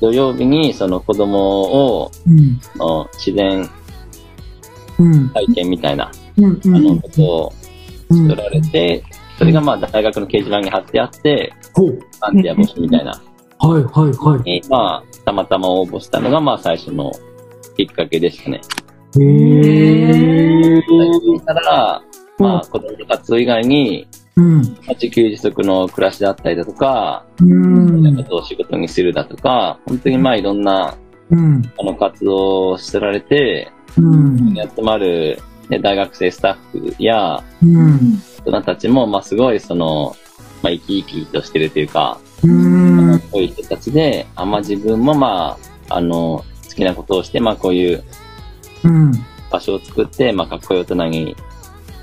[0.00, 2.60] 土曜日にその子供を、うん。
[3.14, 3.68] 自然
[4.98, 5.30] うん。
[5.30, 6.60] 体験みたいな、うん。
[6.64, 7.52] あの、ことを
[8.10, 8.28] うん。
[8.28, 9.02] 取られて、
[9.40, 11.98] それがまあ大学の掲示板に貼ってあって、ほう。
[12.20, 13.12] アンティア募集みたいな、
[13.58, 14.40] はい、はい、はい。
[14.42, 17.10] に、まあ、たまたま応募したのがまあ最初の
[17.74, 18.60] きっかけでしたね。
[19.18, 20.82] へえ。
[21.46, 22.02] たら、
[22.38, 24.56] まあ子供の活動以外に、うん。
[24.56, 27.88] まあ自給自足の暮らしだったりだとか、うん。
[27.88, 30.98] そういうことを仕事にするだとか、本当にまあいろんな
[31.30, 31.62] うん。
[31.80, 34.54] あの活動をしてられて、うん。
[34.54, 35.38] 集まる、
[35.70, 38.22] ね、大学生スタッフやうん。
[38.44, 40.16] 大人たちも、まあすごいその、
[40.62, 43.18] まあ生き生きとしてるというか、うん。
[43.30, 48.04] そういう人たちで、あまあ自分もまあ、あの、好きなことをして、まあこういう
[48.84, 49.12] うん。
[49.50, 51.36] 場所を作って、まあかっこいい大人に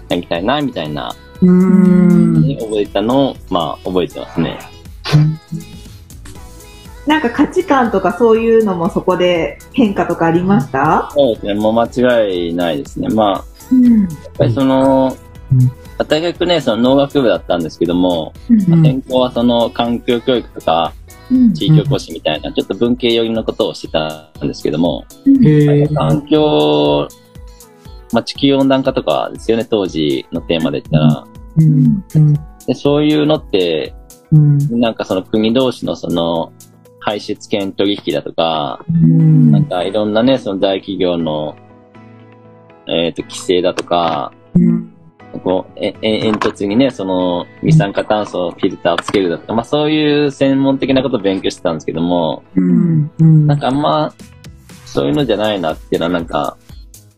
[0.09, 2.57] なりたいな、みたいな、うん。
[2.59, 4.59] 覚えたのを、まあ覚えてますね。
[7.07, 11.09] なんか価値観とかそういうのもそこで変化とかありました？
[11.13, 11.85] そうですね、もう間
[12.25, 13.07] 違いないですね。
[13.07, 14.01] まあ、うん。
[14.01, 15.15] やっぱりその、
[16.05, 20.93] 大学ね、その農学部だったんですけども、うん専攻はその環境教育とか
[21.31, 25.05] うん地域おこしみたいな、ちょっと文系寄りのことをしてたんですけども。
[25.93, 27.07] 環境、
[28.13, 31.27] まあ、地球温暖化とかですよね、当時のテーマで言ったら。
[31.57, 32.05] うん。
[32.15, 32.33] うん。
[32.65, 33.93] でそういうのって、
[34.31, 34.79] うん。
[34.79, 36.51] なんかその国同士のその
[36.99, 39.51] 排出権取引だとか、うん。
[39.51, 41.55] なんかいろんなね、その大企業の、
[42.87, 44.93] えっ、と、規制だとか、うん。
[45.43, 53.11] こう、え、え、煙突にね、その、二酸化炭素フィルターをつけるだとか、まあそういう専門的なことを勉強してたんですけども、うん。
[53.19, 53.47] うん。
[53.47, 54.13] なんかあんま、
[54.85, 56.57] そういうのじゃないなっていうのはなんか、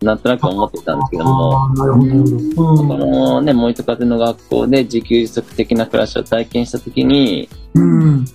[0.02, 2.19] なんとなく思ってたんですけども、なるほど、なる
[2.56, 2.88] ほど。
[2.88, 8.26] このね、森と風の学校で自給自足的な暮らしを体験したときに、うん。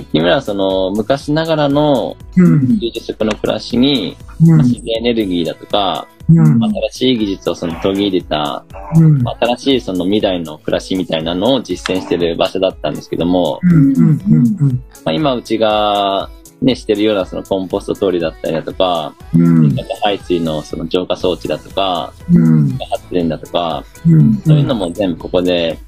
[0.00, 2.60] 言ってみればその、昔ながらのうん。
[2.68, 4.62] 自給自足の暮らしに、うん。
[4.62, 6.62] 自然エネルギーだとか、うん。
[6.62, 8.64] 新しい技術をその途切れた、
[8.96, 9.24] うん。
[9.40, 13.72] 新しいその未来の暮らしみたいなのを実践してる場所だったんですけども、うん。
[13.72, 14.20] うん。
[14.60, 14.82] うん。
[15.04, 16.30] まあ、今うちが
[16.60, 19.76] ね、してるようなそのコンポスト通りだったりだとか、うん。
[20.02, 22.68] 排水のその浄化装置だとか、うん。
[22.90, 24.34] 発電だとか、うん。
[24.44, 25.78] そういうのも全部ここで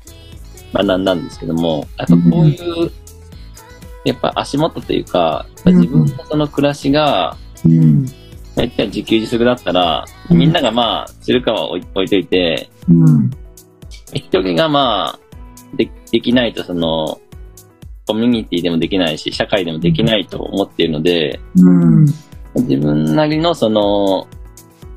[0.72, 2.92] 学んだんですけども、やっぱこういう、
[4.04, 8.06] やっぱ足元というか、自分のその暮らしが、うん。
[8.56, 13.30] 大体自給自足だったら、みんながまあ、するかは置い置いといて、うん。
[14.12, 17.20] 一人がまあ、で、できないとその、
[18.06, 22.04] コミュニティでもできないし、社会でもできないと思っているので、うん。
[22.56, 24.26] 自分なりのその、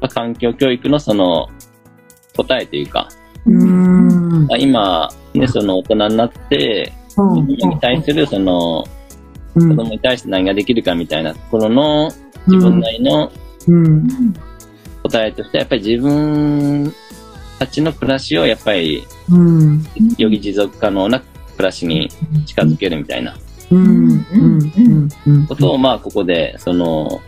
[0.01, 1.47] まあ環境教育のその、
[2.35, 3.07] 答えというか、
[3.45, 4.47] うん。
[4.47, 8.83] まあ今、ね、その大人になって、子供に対するその、
[9.53, 12.11] 子供に対して何ができるかみたいなところの
[12.47, 13.31] 自分なりの
[13.67, 14.07] うん。
[15.03, 16.93] 答えとして、やっぱり自分
[17.59, 19.83] たちの暮らしをやっぱりうん。
[20.17, 22.09] より持続可能な暮らしに
[22.45, 23.35] 近づけるみたいな。
[25.47, 27.21] ことをまあここで、その、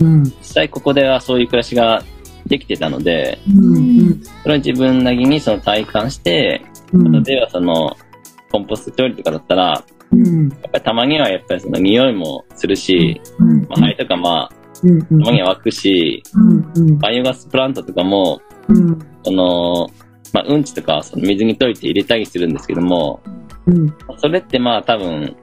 [0.00, 0.24] うん。
[0.24, 2.02] 実際ここではそういう暮らしが
[2.46, 4.22] できてたので、うん。
[4.42, 6.62] それは自分なりにその体感して、
[6.92, 7.22] うん。
[7.22, 7.96] 例えばその、
[8.50, 10.48] コンポスト調理とかだったら、うん。
[10.48, 13.60] やっぱりたまにはやっぱりその匂いもするし、うん。
[13.62, 14.50] まあ、灰とかまあ、
[14.82, 15.00] うん。
[15.00, 16.98] たまには湧くし、うん。
[16.98, 18.98] バイオガスプラントとかも、うん。
[19.22, 19.88] その、
[20.32, 23.20] まあ、うんちとかはその水に溶いて入れたりするんですけども、
[23.66, 23.94] うん。
[24.18, 25.36] それってまあ多分、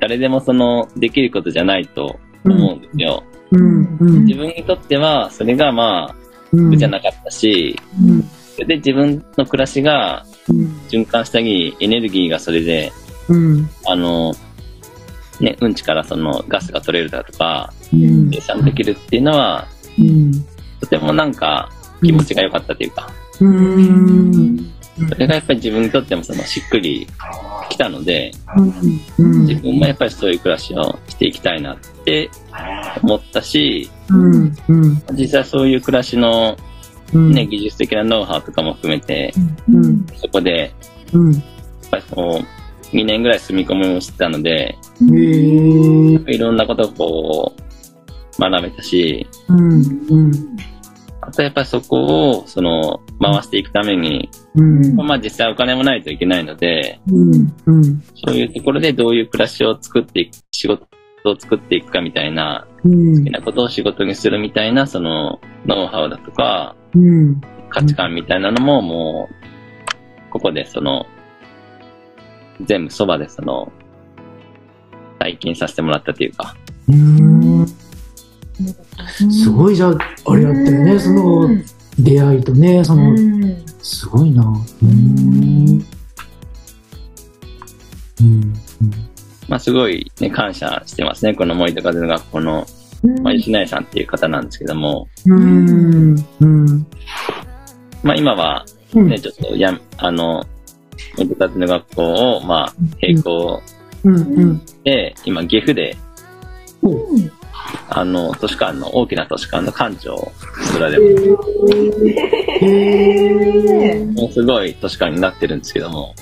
[0.00, 3.22] 誰でもその、できることじゃないと思うんですよ。
[3.50, 3.96] うん。
[4.00, 4.24] うん。
[4.24, 6.14] 自分にとっては、それがまあ、
[6.52, 6.70] うん。
[6.70, 8.22] 苦じゃなかったし、うん。
[8.22, 10.35] それで自分の暮らしがうん。
[10.88, 12.92] 循環したり、エネルギーがそれで、
[13.28, 13.68] うん。
[13.86, 14.34] あの、
[15.40, 18.30] ね、うんちからそのガスが取れるだとか、うん。
[18.30, 19.66] 生産できるっていうのは、
[19.98, 20.32] うん。
[20.80, 21.70] とてもなんか
[22.02, 24.72] 気持ちが良かったというか、うん。
[25.08, 27.06] それがやっぱり自分にとってもそのしっくり
[27.68, 28.32] きたので、
[29.18, 29.46] うん。
[29.46, 32.30] 自分もやっぱりそういう暮らしをしていきたいなって
[33.02, 33.90] 思ったし。
[35.12, 36.75] 実際そういう暮らしのうん。
[37.12, 39.32] ね、技術的なノウハウとかも含めて、
[39.68, 40.06] うん。
[40.16, 40.72] そこで、
[41.12, 41.32] うん。
[41.32, 41.42] やっ
[41.90, 44.76] ぱりこう、2年ぐらい住み込みをしてたので。
[45.00, 49.26] いろんなことをこう、学べたし。
[51.20, 54.96] あとやっぱりそこを、その、回していくために、うん。
[54.96, 57.00] まあ実際お金もないといけないので。
[58.24, 60.86] そういうところでどういう暮らしを作っていく、仕事
[61.24, 66.85] を作っていくかみたいな、うん好きなことを仕事にするみたいな、その、ノウハウだとか、うん。
[67.70, 71.06] 価値観みたいなのももう、ここでその、
[72.64, 73.72] 全部そばでその、
[75.18, 76.54] 体験させてもらったというか、
[76.88, 77.66] うん。
[79.30, 79.98] すごいじゃあ、
[80.30, 81.48] あれやったよね、その
[81.98, 83.16] 出会いとね、その、
[83.82, 84.44] すごいな。
[84.82, 85.84] うん。
[88.20, 88.54] うん。
[89.48, 91.34] まあすごいね、感謝してますね。
[91.34, 92.66] この森と風の学校の、
[93.22, 96.16] まあ、吉内さんっていう方なんですけども、うん。
[96.40, 96.86] うん。
[98.02, 99.08] まあ今はうん。
[99.08, 100.44] ね、ちょっとや、あの、
[101.16, 103.62] 森と風の学校を、まあ、並行。
[104.84, 105.96] で、今、岐阜で、
[106.82, 106.94] お
[107.88, 110.32] あの、図書館の、大きな図書館の館長を
[110.62, 111.48] 作られます。
[112.60, 112.66] へ
[113.98, 114.04] え。
[114.04, 116.14] もうすごい図書館になってるんですけども、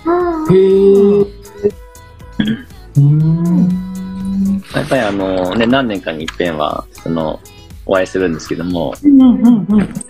[0.50, 1.26] へえ。
[2.96, 3.83] うん。
[4.74, 7.40] やっぱりあの、ね、何年かに一遍は、その、
[7.86, 8.94] お会いするんですけども、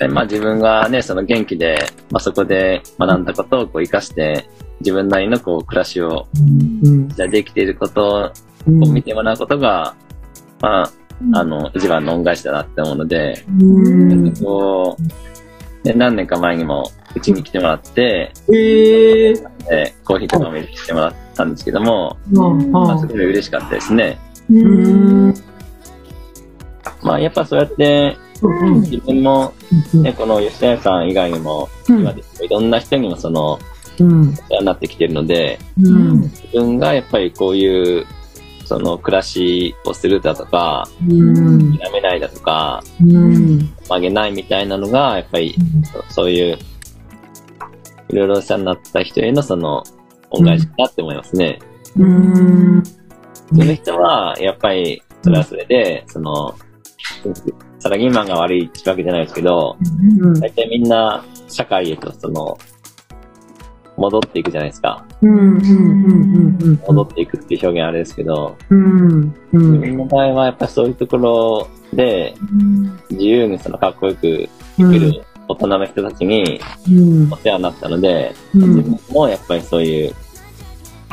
[0.09, 1.77] まあ自分がね、その元気で、
[2.11, 4.49] まあそこで学んだことをこう活かして、
[4.81, 6.27] 自分なりのこう暮らしを、
[6.85, 7.09] うん。
[7.09, 8.33] じゃあできていること
[8.67, 8.85] うん。
[8.85, 9.95] を見てもらうことが、
[10.61, 10.91] まあ、
[11.39, 14.35] あの、一番の恩返しだなって思うので、うん。
[14.37, 19.35] こう、で何年か前にも、うちに来てもらって、ええ
[19.71, 22.71] えコーヒーとかも入れてもらったんですけども、ー。
[22.71, 24.19] まあ、はすごい嬉しかったですね。
[24.51, 25.35] うん。
[27.03, 28.81] まあ、やっぱそうやって、うん。
[28.83, 29.53] 自分も、
[29.95, 33.59] ね、この吉田屋さん以外にも、今でいろんな人にもその、
[34.01, 34.31] うん。
[34.31, 36.21] お世話になってきてるので、うん。
[36.23, 38.07] 自分がやっぱりこういう、
[38.65, 41.79] その暮らしをするだとか、うん。
[41.79, 43.59] 諦めないだとか、うん。
[43.89, 45.55] 曲げないみたいなのが、やっぱり
[46.09, 46.59] そそういう、
[48.09, 49.85] いろいろお世話になった人へのその、
[50.31, 51.59] 恩返しかなって思いますね。
[51.97, 52.83] うん。
[53.49, 56.55] その人は、やっぱり、それはそれで、その、
[57.79, 59.77] サラリーマンが悪いってわけじゃないですけど、
[60.41, 62.57] 大体みんな、社会へとその、
[63.97, 65.05] 戻っていくじゃないですか。
[66.87, 69.81] 戻っていくっていう表現あれですけど、自ん。
[69.81, 72.35] 分の場合はやっぱりそういうところで、
[73.11, 74.93] 自由にそのかっこよくうん。
[74.93, 76.93] 生きる大人の人たちにう
[77.29, 77.37] んお。
[77.37, 78.75] 世話になったので、うん。
[78.77, 80.15] 自分もやっぱりそういう、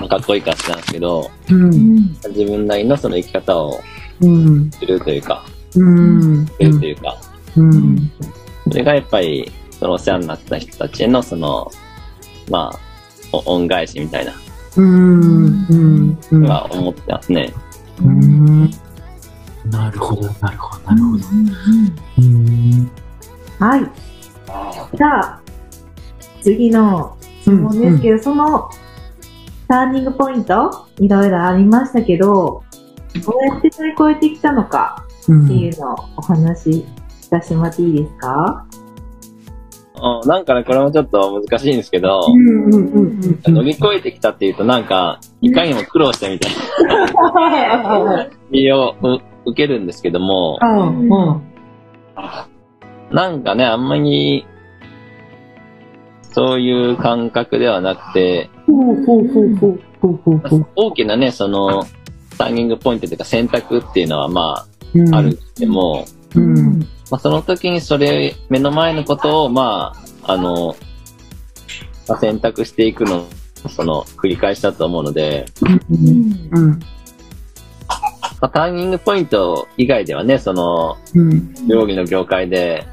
[0.01, 2.17] まあかっこいい感じなんですけど、うん。
[2.29, 3.79] 自分なりのその生き方を
[4.21, 4.71] うん。
[4.71, 5.45] するというか、
[5.75, 6.45] うん。
[6.47, 7.17] するというか、
[7.55, 8.11] うん。
[8.69, 11.71] それがやっぱり、そのお世話になった人たちへのその、
[12.49, 12.79] まあ、
[13.31, 14.33] お恩返しみたいな、
[14.77, 15.65] うん。
[15.69, 16.19] うん。
[16.31, 16.43] うん。
[16.47, 17.53] は思ってますね。
[18.01, 18.71] うん。
[19.69, 21.23] なるほど、なるほど、なるほど。
[22.17, 22.91] うん。
[23.59, 23.81] はい。
[24.97, 25.41] じゃあ、
[26.41, 28.69] 次の質問ですけど、その
[29.71, 36.85] ターニングポイント、いろいろありましたけど、どうやって乗り越えてきたのかうんっていうのをお話し
[37.21, 38.67] させてもらっていいですか？
[39.95, 43.53] うんなんかね、これもちょっと難しいんですけど、うんうんうんうん。
[43.53, 46.51] 乗り越えてきたっていうとなんか、いかにも苦労したみたい
[48.03, 51.41] な意味をう受けるんですけども、うんうん。
[53.09, 54.45] なんかね、あんまり、
[56.31, 58.49] そういう感覚ではなくて。
[60.75, 61.85] 大きなね、その、
[62.37, 65.37] ターニングポイントというか選択っていうのはまうんあ、ある。
[65.57, 66.05] でも、
[66.35, 66.79] うん。
[67.09, 70.75] まあ、その時にそれ、目の前のことを、まあ、あの、
[72.07, 73.25] まあ、選択していくの、
[73.69, 75.45] その、繰り返しだと思うので、
[75.91, 76.49] うん。
[76.51, 76.79] うん。
[78.41, 81.53] まあ、ターニングポイント以外ではね、その、うん。
[81.67, 82.85] 料理の業界で、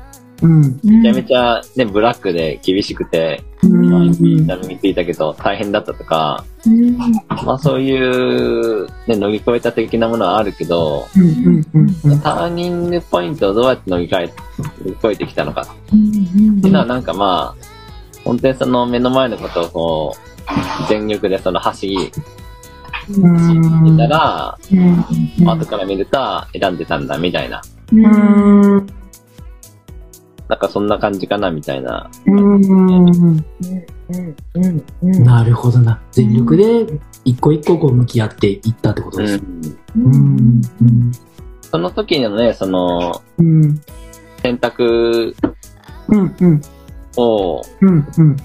[0.43, 0.81] うん。
[0.85, 3.91] めちゃめちゃね、ブラックで厳しくて、うん。
[3.91, 6.45] まあ、痛みついたけど大変だったとか、
[7.45, 11.67] まあそういう、ね、乗り越えた的なものはあるけど、うん。
[11.75, 12.21] うん。
[12.21, 14.33] ターニングポイントをどうやって乗り換え、
[14.85, 17.65] 乗り越えてきたのかっていうのはなんかまあ、
[18.25, 22.13] 本当にその目の前のことをこう、全力でその走り、
[23.11, 23.97] うん。
[23.97, 25.49] たら、うん。
[25.49, 26.19] 後から見ると
[26.53, 27.61] 選んでたんだみたいな。
[27.93, 28.87] うん。
[30.49, 32.11] なんかそんな感じかなみたいな。
[32.27, 33.37] うん。
[35.25, 36.01] なるほどな。
[36.11, 36.87] 全力で
[37.25, 39.43] 一個一個こう向き合っていったってことです。
[39.97, 40.05] うん。
[40.07, 40.63] うん。
[40.83, 41.13] うん。
[41.61, 43.81] その時のね、そのうん。
[44.43, 45.35] 選択
[46.09, 46.37] うん。
[46.41, 46.63] うん。
[47.17, 48.07] を、うん。
[48.17, 48.37] うん。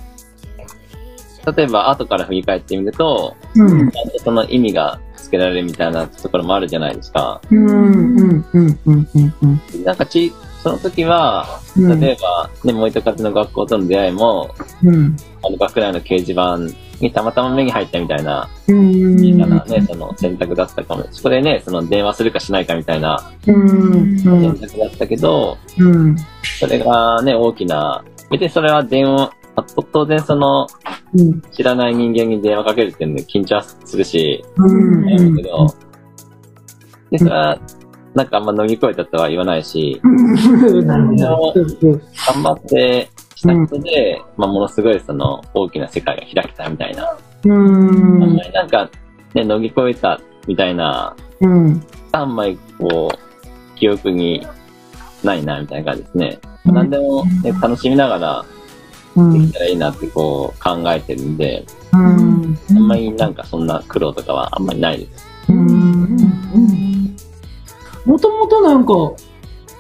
[1.56, 3.92] 例えば後から振り返ってみると、うん。
[4.24, 7.42] その意味がつけられるみたいなところもあるじゃないですか。
[7.50, 7.66] うん。
[7.68, 8.46] うん。
[8.54, 8.80] うん。
[8.86, 9.08] うん。
[9.16, 9.84] うん。
[9.86, 9.96] なん。
[9.96, 10.34] かち、
[10.64, 12.00] その時は、うん。
[12.00, 15.18] 例えば、ね、燃えた風の学校との出会いも、うん。
[15.44, 16.58] あの学内の掲示板
[17.02, 19.38] にたまたま目に入ったみたいな、うん。
[19.38, 21.06] なね、その選択だったかも。
[21.12, 24.18] そこでね、その電話するかしないかみたいなうん。
[24.18, 26.16] 選択だったけど、うん。
[26.60, 30.66] それがね、大きな、別にそれは電話、あ当然その、
[31.14, 31.42] うん。
[31.52, 35.04] 知らない人間に電話かけるっていうので緊張はするし、うん。
[35.04, 35.68] 悩むけど、
[37.12, 37.60] で、それは、
[38.16, 40.00] なんかあんま乗り越えたとは言わないし、
[40.84, 41.64] なるほど。
[42.34, 47.18] 頑張ってしたことで、まあ、ものすごいその大きな世界が開けたみたいな。
[47.46, 48.24] うん。
[48.24, 48.90] あんまりなんか、
[49.34, 51.86] ね、乗り越えたみたいな、うん。
[52.12, 54.46] あんまりこう、記憶に
[55.24, 56.40] ないなみたいな感じですね。
[56.66, 58.46] 何でも、ね、楽しみながら
[59.16, 59.34] うん。
[59.34, 62.58] できたらいいなってこう考えてるんで、うん。
[62.72, 65.28] あんまりなんかそんな苦労とかはあんまりないです。
[65.50, 66.18] うん。
[68.06, 68.94] もともとなんか、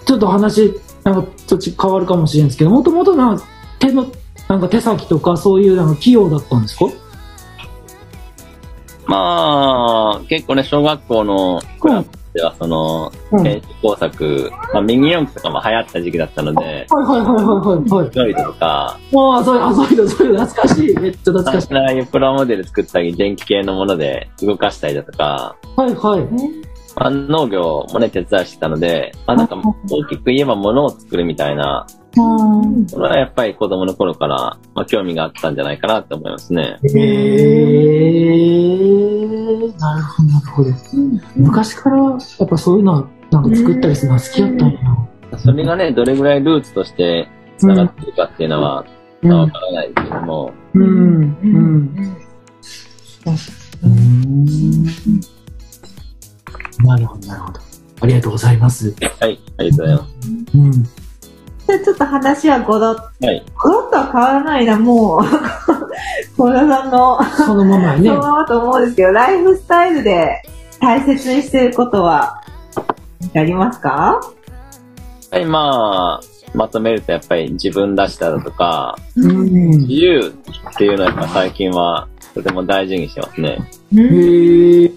[0.05, 3.45] ちょっと話、なんかちょっと変わるかもしれないですけど、もともとなんか
[3.79, 4.07] 手の、
[4.47, 6.85] なんか手先とかそういうなんか器用だったんですか？
[9.05, 13.11] まあ、結構ね、小学校のクラスではその、
[13.43, 18.09] 編集工作、まあ、右四駆とかも流行った時期だったので、はいはいはいはいはい。
[18.09, 20.95] フロイドとか、ああ、そういう、あ、そういうの、そういうの懐かしい。
[20.95, 21.75] めっちゃ懐かしい。
[21.75, 26.27] ああいうプラモデル作ったり、電気系のもので動かしたりだとか、はいはい。
[26.95, 29.55] まあ、農業もね、手伝いしてたので、まあなんか
[29.89, 32.21] 大きく言えば物を作るみたいな、う
[32.67, 36.77] んそれはやっぱり子供の頃から、まあ興味があったんじゃないかなって思いますね。
[36.83, 36.93] へー。
[39.79, 40.69] なるほど、なるほど。
[41.35, 45.07] 昔からやっぱそういうのはなんか作ったりするのは好きやったんやな。
[45.39, 47.27] それがね、どれぐらいルーツとして
[47.57, 48.85] 繋がってるかっていうのは、
[49.23, 50.83] うんまあわからないですけども、うん。
[50.83, 51.37] うん。
[53.83, 54.85] うん。
[56.79, 57.59] なるほど、なるほど。
[58.01, 58.93] ありがとうございます。
[59.19, 60.29] はい、ありがとうございます。
[60.55, 60.71] うん。
[60.83, 63.45] じゃあちょっと話はごろっはい。
[63.55, 65.21] ごろっとは変わらないな、もう。
[66.37, 68.21] 小田さんの、そのままやねその。
[68.21, 70.41] ままと思うんですけど、ライフスタイルで
[70.81, 72.43] 大切にしていることは、
[73.35, 74.19] ありますか？
[75.31, 79.69] はい、まあ、まとめるとやっぱり自分らしさだとか、うん。
[79.87, 80.33] 自由
[80.69, 83.59] っていうのはやっぱ最近はとても大事にしてますね。
[83.91, 84.91] 例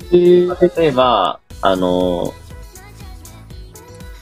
[0.79, 2.33] えば、あの、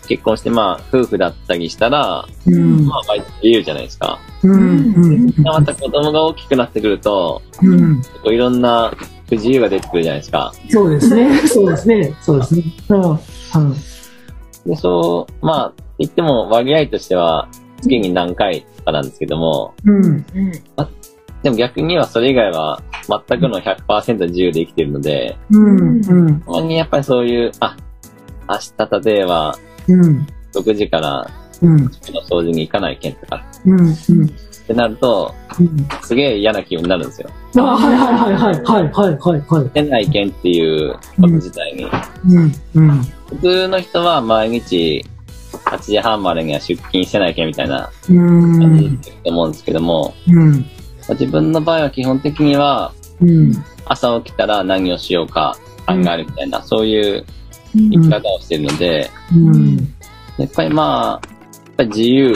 [0.09, 2.87] 結婚してまあ夫婦だったりしたら、うん。
[2.87, 4.19] まあ割と自由じゃないですか。
[4.43, 4.95] うん。
[4.95, 5.35] うん。
[5.43, 7.97] また子供が大きくなってくると、うん。
[7.99, 8.93] 結構いろんな
[9.29, 10.53] 不自由が出てくるじゃないですか。
[10.69, 11.39] そうですね。
[11.49, 12.15] そうですね。
[12.21, 12.63] そうですね。
[12.89, 13.11] うん。
[13.11, 13.19] うん。
[14.67, 17.49] で、そう、まあ、言っても割合としては
[17.81, 20.27] 月に何回とかなんですけども、うん。
[21.45, 22.83] でも逆にはそれ以外は
[23.29, 26.41] 全くの100%自由で生きてるので、うん、うん。
[26.41, 27.77] 本当にやっぱりそういう、あ、
[28.49, 28.57] 明
[28.89, 29.55] 日例えば、
[29.87, 30.27] うん。
[30.55, 31.31] 6時から、
[31.61, 31.87] うん。
[31.87, 33.93] 掃除に行かないけんとか、うん、うん。
[33.93, 33.97] っ
[34.67, 37.29] てなると、うん、すげえ嫌な気分になるんですよ。
[37.59, 39.71] あ、はいはいはいはい、はいはいはい。
[39.75, 41.85] 出ないはっていうこと自体に。
[42.27, 42.89] うん、うん。
[42.89, 45.05] はい、普通の人は毎日、
[45.53, 50.67] 8時半までには出勤してないけみたいな感じい思うんですけども、うん、
[51.11, 53.53] 自分の場合は基本的にはうん。
[53.87, 57.25] 朝起きたら何をしようか考えるみたいな、そういう
[57.75, 59.77] 生き方をしてるので、うん。
[60.39, 62.33] やっぱりまあ、やっぱり自由、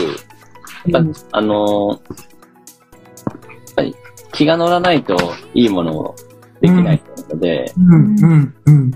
[0.87, 3.95] やっぱあのーやっぱり
[4.33, 5.17] 気が乗らないと
[5.55, 6.15] いいものを
[6.61, 7.95] できないので、うん。
[7.95, 8.55] うん。
[8.67, 8.91] うん。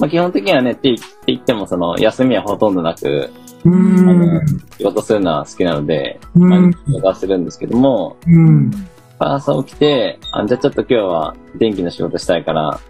[0.00, 0.94] まあ基本的にはね、って
[1.26, 3.30] 言ってもその休みはほとんどなく、
[3.64, 4.40] うん。
[4.78, 8.70] 仕事するのは好きなので、うん毎日仕事はするんですけども、うん。
[9.18, 12.80] 朝起きて、あじゃあちょっと今日は電気の仕事したいから、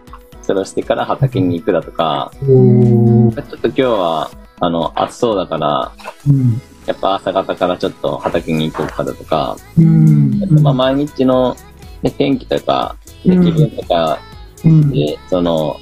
[0.43, 2.33] それをしてから畑に行くだとか。
[2.41, 5.93] ちょっと今日は、あの、暑そうだから、
[6.29, 6.61] うん。
[6.87, 10.41] やっぱ朝方からちょっと畑に行こうかだとか、うん。
[10.63, 11.57] まあ毎日の、
[12.03, 14.19] ね、天気とか、ねうん気分とか
[14.65, 14.91] うん。
[14.91, 15.79] で、その、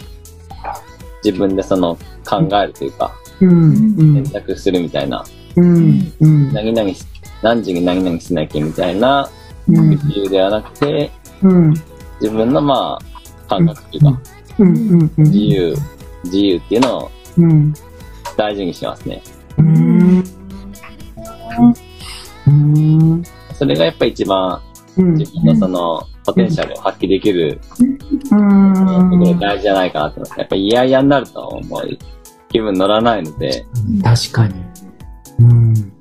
[1.24, 4.24] 自分でその考えるというか、選。
[4.32, 5.24] 択するみたいな。
[6.52, 7.04] 何々し、
[7.42, 9.45] 何時に何々しなきゃみたいなうん。
[9.68, 11.10] 理由ではなくて、
[11.42, 11.74] うん。
[12.20, 14.20] 自分のまあ、感覚というか、
[14.58, 14.68] うん。
[14.68, 15.10] うん。
[15.16, 15.76] 自由、
[16.24, 17.74] 自由っていうのをうん。
[18.36, 19.22] 大事にしてますね。
[19.58, 20.24] うん。
[22.46, 23.22] うん。
[23.54, 24.60] それがやっぱり一番
[24.96, 25.14] うん。
[25.14, 28.74] 自分のそのポテンシャルを発揮できるうん。
[28.74, 30.38] ところが大事じゃないかなと思います。
[30.38, 31.98] やっぱり嫌々になると思う。
[32.48, 33.66] 気分乗らないので、
[34.02, 34.54] 確かに。
[35.40, 35.92] うん。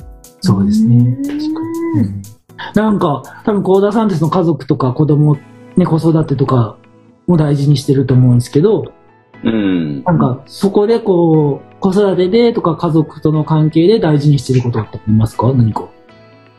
[0.41, 1.17] そうですね。
[1.23, 2.01] 確かに。
[2.01, 2.34] うん
[2.73, 5.37] なんか、多分、幸田さんってその家族とか子供、
[5.75, 6.77] ね、子育てとか
[7.27, 8.93] も大事にしてると思うんですけど、
[9.43, 10.03] うん。
[10.03, 15.53] なんか、そこでこう、子育てでとか家族との関係で大事にしてることってありますか？
[15.53, 15.87] 何か。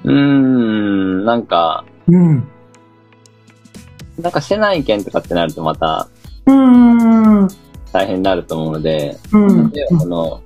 [0.05, 2.47] うーん、なんか、うん。
[4.21, 6.09] なんかしてない件とかってなるとまた
[6.47, 7.43] うん。
[7.43, 7.49] うん。
[7.93, 9.71] 大変になると思うので、うん。
[9.71, 10.41] 例えばその、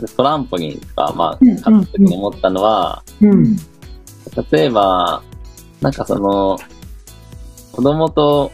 [0.00, 3.56] トランポリンとか、まあ、うん買った時に思ったのは、うん。
[4.50, 5.22] 例えば、
[5.80, 6.58] なんかその、
[7.72, 8.52] 子供と、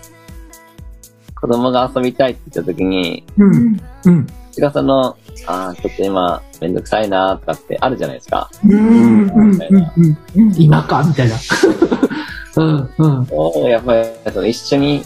[1.41, 3.81] 子供が遊びたいって言った時に、うん。
[4.05, 4.27] うん。
[4.53, 5.17] 私がその、
[5.47, 8.51] ああ、ちょっと今、めんどくさいなとかってあるじゃないですか。
[8.65, 9.29] うん。
[9.29, 9.61] うん。
[10.37, 10.55] うん。
[10.59, 11.03] 今か？
[11.03, 11.37] みたいな。
[12.57, 12.91] うん。
[12.99, 13.27] うん。
[13.31, 15.03] をやっぱりその一緒に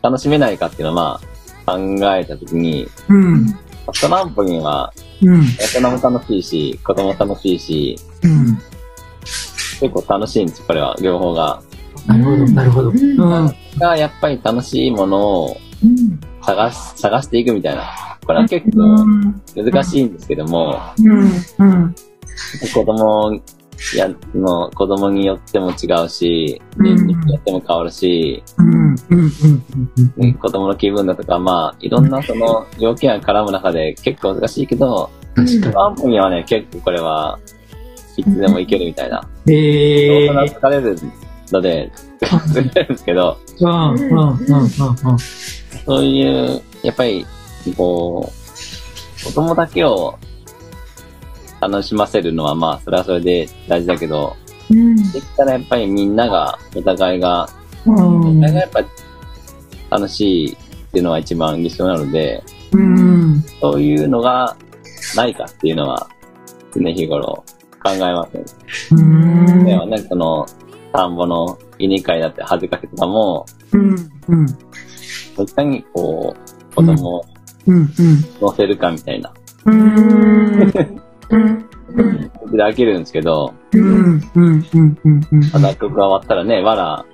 [0.00, 1.20] 楽しめないかっていうのは、
[1.66, 3.58] まあ、考えた時に、うん。
[3.92, 5.42] トランポリンはうん。
[5.56, 8.58] 大人も楽しいし、子供も楽しいし、うん。
[9.80, 11.62] 結構楽しいんです、これは、両方が。
[12.06, 12.90] なるほど、なるほど。
[12.90, 13.54] うん。
[13.78, 15.56] が、やっぱり楽しいものを
[16.42, 17.82] 探し、探していくみたいな。
[18.26, 19.42] これは結う構ん。
[19.54, 21.30] 難しいんですけども、うん。
[21.58, 21.94] うん。
[22.72, 23.40] 子供
[23.96, 28.42] や、の、子供によっても違うし、年齢によっても変わるし、
[30.40, 37.38] 子供の気分だとか、まあ、いろんなその条件が絡む中で結構難しいけど、確かトランポリンはね、結構これは、
[38.16, 39.28] いつでもいけるみたいな。
[39.44, 39.54] に。
[39.54, 40.96] ええ大人疲れる
[41.50, 43.68] ので、疲れるんですけど、うん。
[43.68, 43.98] うん。
[43.98, 44.62] うん。
[44.62, 44.68] うん。
[45.84, 47.26] そういう、やっぱり
[47.72, 50.18] こう、子供だけを
[51.68, 54.36] 楽しませるのはまあ、それはそれで大事だけど、
[54.70, 54.96] うん。
[55.12, 57.48] できたらやっぱりみんなが、お互いが、
[57.86, 58.84] うんお互いがやっぱ
[59.90, 60.56] 楽しいっ
[60.90, 62.42] ていうのは一番理想なので、
[62.72, 63.40] うん。
[63.60, 64.56] そういうのが
[65.16, 66.08] ないかっていうのは、
[66.74, 67.44] 常日頃
[67.82, 68.44] 考えますね。
[68.92, 69.64] うん。
[69.64, 70.46] ではね、その、
[70.92, 73.96] 田んぼの稲刈りだって恥ずかしとかも、うん。
[74.28, 74.48] うん。
[75.42, 77.24] いかにこう、子供を
[77.66, 77.88] うん。
[78.40, 79.32] 乗せるかみたいな、
[79.66, 79.80] うん。
[79.80, 80.72] うん。
[81.28, 83.02] で飽きるん。
[83.02, 84.20] ですけど、うん。
[84.34, 84.66] うん。
[84.74, 84.98] うん。
[85.32, 85.50] うん。
[85.50, 87.04] た曲が終わったらね、わら、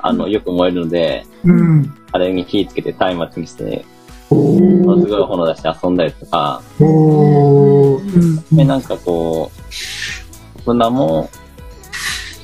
[0.00, 1.94] あの、よく燃えるので、うん。
[2.12, 3.84] あれに火つけて松明にして、
[4.30, 5.06] おものす。
[5.08, 5.96] ごい炎出して遊ん。
[5.96, 8.56] だりとか、おー。
[8.56, 8.82] で、なん。
[8.82, 11.28] かこう、大人も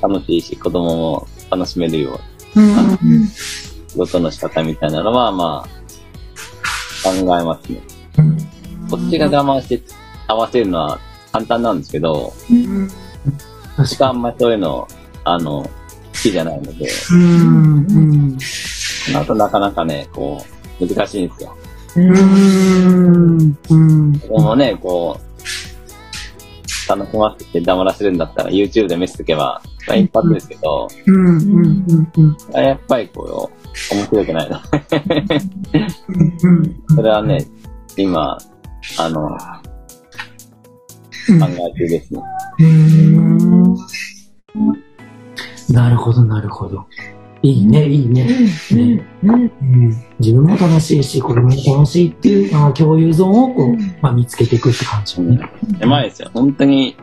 [0.02, 2.20] 楽しいし、子供も楽しめるよ
[2.54, 3.26] うなうん。
[3.26, 7.80] 仕事の仕方みたいなのは、まあ、考えますね。
[8.90, 9.82] こっちが我慢して
[10.26, 10.98] 合わせるのは
[11.36, 12.32] 簡単なんですけど、
[13.76, 14.88] 確私があんまりそういうの、
[15.24, 15.70] あの、好
[16.14, 17.86] きじゃないので、うん。
[17.86, 19.16] うん。
[19.16, 20.42] あとなかなかね、こ
[20.80, 21.56] う、難しいんですよ。
[21.96, 23.58] うん。
[23.68, 24.18] うん。
[24.18, 31.26] 子供をね、こう、楽しませて黙らせるんだったら YouTube で見せとけば、まあ一発ですけど、うん。
[31.26, 32.12] うん。
[32.16, 32.36] うん。
[32.54, 33.50] やっぱりこ
[33.92, 34.62] う、面白くないな。
[36.42, 36.82] うん。
[36.96, 37.46] それはね、
[37.98, 38.38] 今、
[38.98, 39.36] あの、
[41.26, 42.22] 考え中ですね。
[42.60, 43.76] うん。
[45.70, 46.86] なるほど、なるほど。
[47.42, 48.28] いいね、いいね。
[50.18, 55.40] 自分も楽しいし、子供も楽しいっていう、まあ、共有ゾーンをこう、まあ、見つけていくって感じよね。
[55.78, 56.30] 狭いですよ。
[56.32, 56.96] 本当に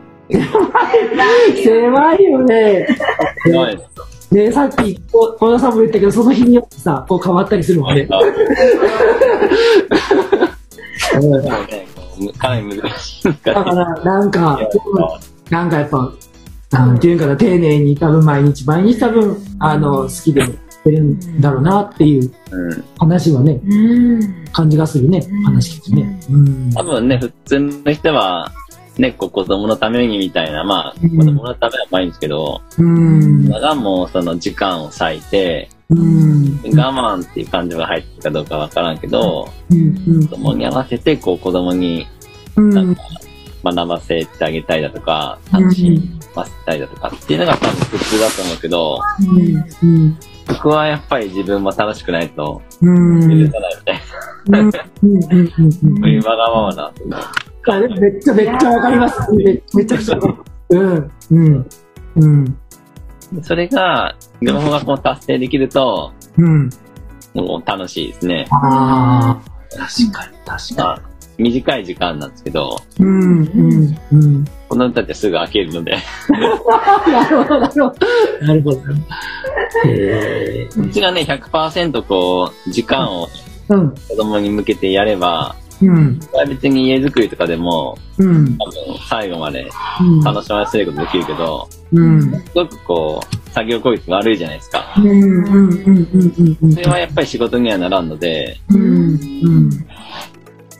[1.62, 2.86] 狭いよね。
[3.44, 3.90] 狭いです。
[4.34, 8.08] ねさっき、こ小田さんも言ったけど、その日によってさ、こう変わったりするもんね。
[12.38, 14.58] かなり難しいかだから、なんか、
[15.50, 16.12] なんかやっぱ、
[16.70, 20.50] なんていうかな、丁寧に多分毎日毎日多分、あの、好きでやっ
[20.82, 22.84] てるんだろうなっていううん。
[22.98, 24.44] 話はね、うん。
[24.52, 26.20] 感じがするね、話聞くね。
[26.30, 26.72] うん。
[26.72, 28.50] 多分ね、普通の人は、
[28.98, 33.48] ね、こう子供のためにみたいな、まあ、うん子供のためはないんですけど、うん。
[33.48, 36.60] がもうその時間を割いて、うん。
[36.64, 40.26] 我慢っていう感情が入ってるかどうかわからんけど、うん。
[40.26, 42.06] 子供に合わせて、こう子供に
[42.56, 42.70] うん。
[42.70, 43.02] なんか
[43.64, 46.00] 学ばせてあげたいだとか、楽し
[46.34, 49.00] ませたいだとかっていうのが多分普通だと思うけど、
[49.82, 50.18] うん。
[50.46, 53.46] 僕はやっぱり自分も楽しくないとうん。
[53.46, 54.00] 許さないみたい
[54.48, 54.66] な、うん。
[54.66, 55.38] うん。
[55.38, 55.72] うん。
[55.72, 56.92] そういうわがままな、
[57.66, 59.32] あれめっちゃめっちゃわかります。
[59.32, 60.18] めめちゃくちゃ。
[60.70, 61.10] うん。
[61.30, 61.66] うん。
[62.16, 62.58] うん。
[63.42, 66.70] それが、両方がこう達成できると、うん。
[67.34, 68.46] もう楽しいですね。
[68.50, 69.54] ああ。
[69.76, 71.02] 確かに、確まあ、
[71.36, 73.06] 短い時間なんですけど、に。
[73.06, 73.42] うん。
[73.42, 73.98] うん。
[74.12, 74.44] うん。
[74.68, 75.96] この歌ってすぐ飽きるので、
[76.30, 77.92] なるほど、なるほど。
[78.46, 78.78] なるほど。
[79.86, 80.68] へえ。
[80.74, 83.28] こっちがね、100%こう、時間を
[83.68, 83.90] うん。
[83.94, 86.20] 子供に向けてやれば、うん。
[86.48, 88.56] 別に家づくりとかでも、うん。
[88.58, 88.74] 多分
[89.08, 89.68] 最後まで
[90.00, 90.20] うん。
[90.20, 92.30] 楽しませることできるけど、うん。
[92.30, 94.94] すごくこう、作業効率が悪いじゃないですか。
[94.98, 95.10] うん。
[95.10, 95.14] うん。
[95.14, 95.78] うん。
[95.82, 96.58] うん。
[96.62, 96.72] うん。
[96.72, 98.80] それはやっぱり仕事にはならんので、うん。
[98.82, 99.70] うん。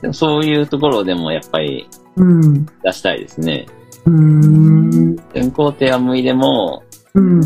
[0.01, 1.87] でもそういうところでもやっぱり
[2.17, 2.65] うん。
[2.83, 3.65] 出したいですね。
[4.05, 5.15] うん。
[5.33, 6.83] 全工程は無理でも、
[7.13, 7.41] うん。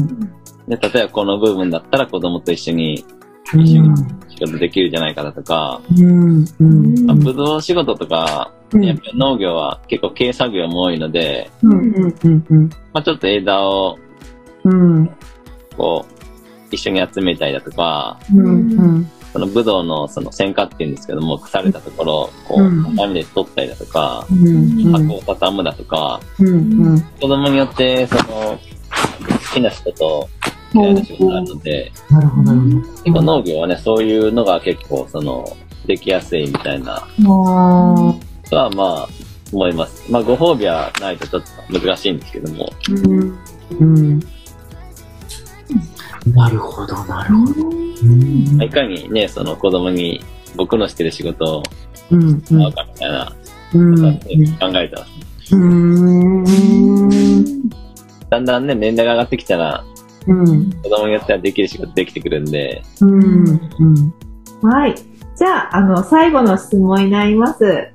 [0.67, 3.03] で例えばこの部分だったら子供と一緒に
[4.39, 4.47] うん。
[4.47, 6.45] 仕事できるじゃないかだとか、うん。
[6.59, 7.05] うん。
[7.05, 11.49] まあブドウ仕事とか、うんやっぱり農業は結構軽作業も多いので。
[12.93, 13.97] まあ、ちょっと枝を
[14.63, 15.09] うん。
[15.75, 19.09] こう、一緒に集めたりだとか、うん。
[19.31, 24.91] そのブドウのその選果っていうんですけども、腐れたところをこう、うんハサミで取ったりだとか、うん。
[24.91, 27.01] 箱を畳むだとか、うん。
[27.19, 28.59] 子供によって、その、好
[29.53, 30.29] きな人と
[30.73, 32.53] 嫌いな仕事があるので、なるほど。
[32.53, 37.07] 結構農業はね、そういうのが結構、その、できやすいみたいな、あ
[38.49, 39.07] とはまあ、
[39.51, 40.11] 思います。
[40.11, 42.69] まあ、ご褒美はないとちょっと難しいんですけども、
[43.79, 44.19] うん。
[46.33, 47.69] なるほど、なるほど。
[48.01, 50.21] うんまあいかにね、その子供に
[50.55, 51.63] 僕のしてる仕事を
[52.11, 52.41] うん。
[52.51, 53.25] 合うかみたいな
[54.59, 55.05] 考えてま
[55.45, 55.55] す。
[55.55, 56.43] うん。
[58.29, 59.83] だんだんね、年齢が上がってきたら、
[60.27, 60.71] うん。
[60.83, 64.13] 子供によってはできる仕事できてくるんで、うん。
[64.61, 64.95] はい。
[65.35, 67.91] じゃあ、あの、最後の質問になります。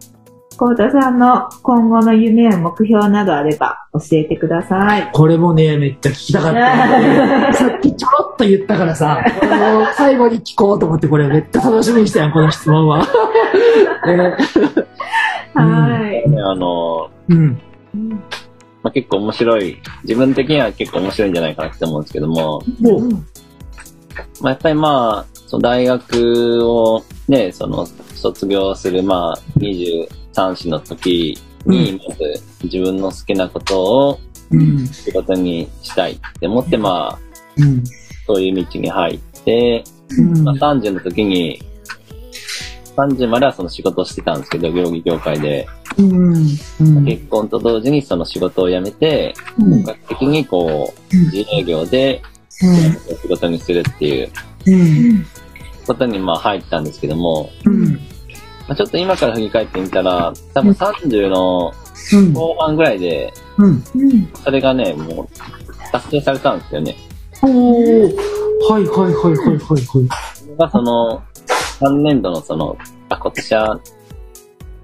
[0.57, 5.11] コウタさんの今後の夢や目標などあれば教えてください。
[5.13, 7.53] これもね、めっちゃ聞きたかった。
[7.59, 13.05] さっきちょろっと言ったからさ、これも最後に聞こうと思って、これめっちゃ楽しみにしたよ、この質問は。
[15.55, 16.31] はい。
[16.31, 17.61] ねあの、うん。
[18.85, 23.01] まあ、結構面白い、自分的には結構面白いんじゃないかなって思うんですけども、お
[24.41, 30.07] まあ、やっぱりまあ、その大学をね、その卒業するまあ23
[30.55, 34.21] 歳の時に、まず自分の好きなことを
[34.51, 34.87] うん。
[34.87, 37.19] 仕事にしたいって思ってまあ、
[37.57, 37.85] うん。
[38.27, 39.85] そういう道に入って、
[40.19, 40.45] うん。
[40.45, 41.63] まあ、30の時に、
[42.97, 45.67] 30まではその仕事をしてたんですけど、競技業界で、
[45.99, 46.35] うん。
[46.81, 47.05] うん。
[47.05, 54.31] 結婚と同時にその仕事を辞めて、うん本格的にこう、自営業で仕事にするっていう
[54.67, 55.27] うん。
[55.87, 57.93] ことにまあ入ったんですけども、うん。
[58.67, 61.73] まあ、ちょっと今から振り返ってみたら、多分30の
[62.13, 62.33] うん。
[62.33, 63.83] 後半ぐらいで、うん。
[64.43, 65.29] それがね、もう
[65.93, 66.97] 達成されたんですよね。
[67.43, 68.15] おー。
[68.69, 69.83] はいはいはいはいはいはい。
[69.83, 71.23] それがその、
[71.81, 72.77] 3年度のその、
[73.09, 73.81] あ、今年は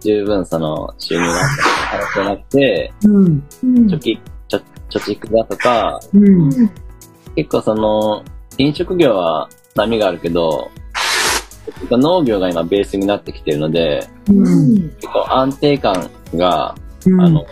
[0.01, 1.63] 十分その収入があった
[1.99, 3.45] 話じゃなくて、うん。
[3.63, 6.51] 貯金、貯貯蓄だとか、うん。
[7.37, 8.25] 結構その、
[8.59, 10.71] 飲食業は波があるけど、
[11.91, 14.91] 農業が今ベースになってきてるので、うん。
[14.97, 16.75] 結構安定感が、
[17.07, 17.21] うん。
[17.21, 17.47] あの、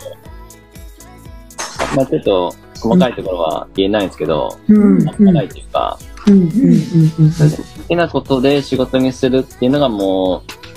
[1.95, 5.03] まあちょっと細かいところは言えないんですけど、うん。
[5.33, 5.97] ないっていうか。
[6.29, 10.68] 好きなことで仕事にするっていうのがもう、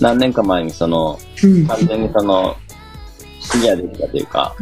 [0.00, 1.66] 何年か前にその、うん。
[1.66, 2.56] 完全にその、
[3.50, 4.54] クリアできたというか。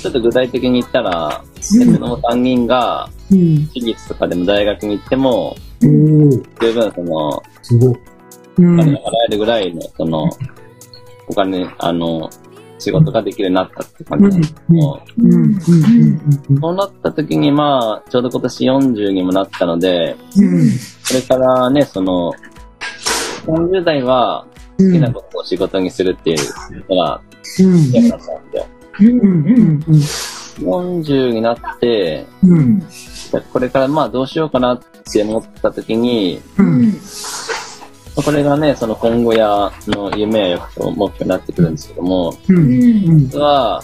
[0.00, 3.68] ちょっと具体的に言ったら、その3人が、うん。
[3.68, 5.56] 私立とかでも大学に行っても。
[5.80, 7.42] 十分その、
[8.58, 8.76] おん。
[8.76, 10.28] 金が払えるぐらいの、その、
[11.28, 12.28] お金、あの、
[12.78, 16.60] 仕事ができるようになったって感じなんですけど。
[16.60, 20.68] そうなった時に、まあ、ちょうど今年40にもなったので、うん。
[20.70, 22.32] これからね、その、
[23.46, 24.46] 30代は
[24.78, 26.38] 好きなことを仕事にするっていう
[26.88, 27.20] のが、
[27.60, 27.90] うん。
[27.92, 28.66] やったんですよ。
[29.00, 29.20] うん。
[29.20, 29.80] うん。
[30.58, 32.82] 40になって、うん。
[33.52, 34.80] これからまあどうしようかなっ
[35.12, 36.92] て思った時に、うん。
[38.14, 43.18] これがね、その今後やの夢や目標になってくるんですけども、うん。
[43.20, 43.82] 実は、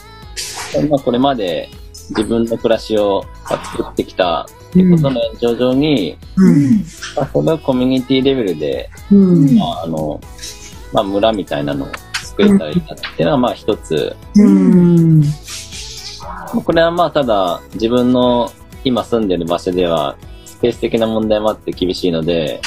[0.91, 1.69] まあこれまで
[2.11, 4.47] 自分の暮らしを作ってきた
[4.85, 6.85] ことの延長上に、うん。
[7.17, 9.59] まあ、それをコミュニティレベルで、うん。
[9.59, 10.21] まああの、
[10.93, 11.89] まあ村みたいなのを
[12.23, 14.17] 作れたらいいなっていうのがまあ一つ。
[14.35, 15.23] うん。
[16.65, 18.51] これはまあただ自分の
[18.85, 22.61] 今住んでる場所ではスペース的な問題もあって厳しいので、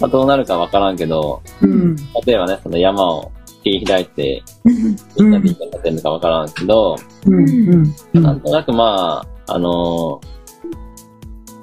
[0.00, 1.96] まあどうなるかわからんけど、うん。
[2.26, 6.96] 例えばね、その山を切り開いて、みんなで行かせるのかわからんけど、
[7.26, 7.94] うん。
[8.12, 10.35] なんとなくまあ、あのー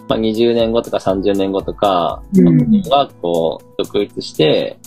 [0.07, 4.77] まあ20年後とか30年後とか、うんまあ、子供がこう、独立して、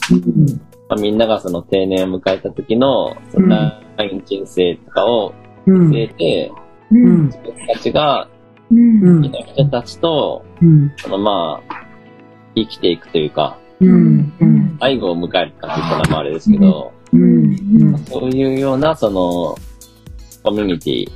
[0.89, 5.35] まあ、みんながその定年を迎えた時の、その長い人生とかを
[5.67, 5.91] うん。
[5.91, 6.53] 据えて、
[6.91, 7.27] うん。
[7.27, 8.29] 自分たちが、
[8.71, 9.25] うん。
[9.25, 10.93] いた人たちと、うん。
[10.97, 11.87] そのまあ、
[12.55, 14.33] 生きていくというか、うん。
[14.41, 14.77] うん。
[14.81, 17.99] 愛護を迎えるかって言ったらまああれですけど、うん。
[18.07, 19.57] そういうような、その、
[20.43, 21.07] コミュニティ、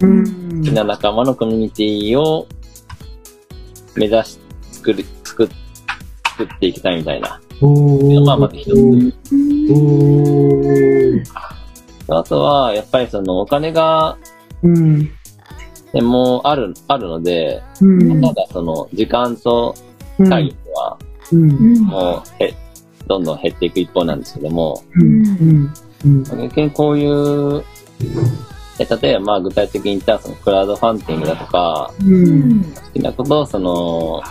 [0.00, 0.60] うん。
[0.60, 2.46] 好きな仲間のコミュニティを
[4.00, 4.38] 目指し、
[4.72, 5.48] 作る、作っ、
[6.24, 7.38] 作っていきたいみたいな。
[7.60, 9.14] おまあまず一つ。
[12.08, 14.16] あとは、やっぱりそのお金が、
[14.62, 15.00] うん。
[15.92, 18.20] ね、もうある、あるので、うん。
[18.22, 19.74] ただその時間と
[20.18, 20.30] うん。
[20.30, 20.98] 体力は
[21.32, 21.74] うん。
[21.84, 22.54] もう、へ、
[23.06, 25.72] どんどん減っていく一方なんですけども、うん。
[26.06, 26.24] うん。
[26.24, 27.62] 逆にこういう、
[28.80, 32.64] え例えばまあ具体的に言ったらそのクラウドファンディングだとか、うん。
[32.64, 34.22] 好きなことをその、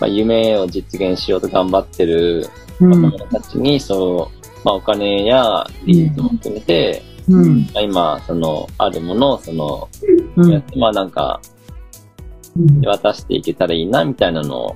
[0.00, 2.46] まあ、夢を実現しようと頑張ってる
[2.80, 2.90] うん。
[2.90, 7.62] 若者たちに、そう、まあ、お金や技術も含めて、うん。
[7.62, 9.88] まあ、今、その、あるものを、その、
[10.36, 10.50] うん。
[10.50, 11.40] やって、まあ、なんか、
[12.84, 14.68] 渡していけたらいいな、みたいなのを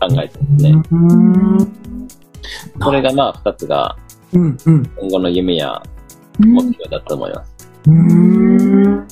[0.00, 0.82] 考えてますね。
[2.80, 3.96] これが、まあ、二つが。
[4.32, 4.56] 今
[5.10, 5.80] 後の夢や
[6.40, 7.53] 目標だと思います。
[7.86, 9.06] うん。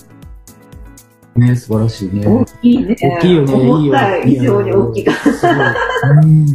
[1.36, 2.26] ね素晴らしいね。
[2.26, 2.96] 大きいね。
[3.00, 3.52] 大きいよね。
[3.54, 6.46] 思よった以上に大きいかすごいうん。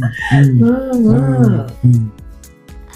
[0.54, 1.56] うんううん。
[1.56, 1.66] ん。
[1.84, 2.12] うん。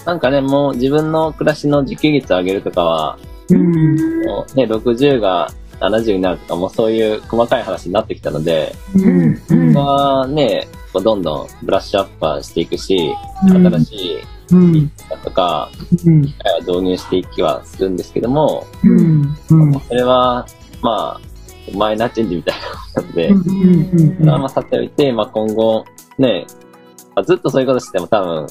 [0.05, 3.17] なんかね、もう自分の暮らしの自給率を上げるとかは、
[3.49, 4.25] うん。
[4.25, 5.49] もうね、60が
[5.79, 9.41] 70になるとか、もうそういう細かい話になってきたので、うん。
[9.49, 13.13] うんはね、こうどんどんブラッシュアップはしていくし、
[13.47, 14.17] うん新しい
[15.23, 15.69] とか、
[16.05, 16.25] うん。
[16.25, 19.35] 機械は導入していきはするんですけども、うん。
[19.49, 19.79] うん。
[19.79, 20.45] それは、
[20.81, 24.15] まあ、マイナーチェンジみたいなことで、うん。
[24.17, 25.85] それはまあさておいて、まあ今後、
[26.17, 26.45] ね、
[27.15, 28.47] まあ、ずっとそういうことしても多分、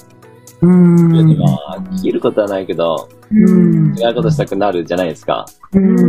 [0.62, 1.38] うん。
[1.38, 1.46] ま
[1.76, 3.98] あ、切ることはないけど、うん。
[3.98, 5.44] 違うことしたくなるじゃないですか。
[5.72, 5.98] うん。
[5.98, 6.02] う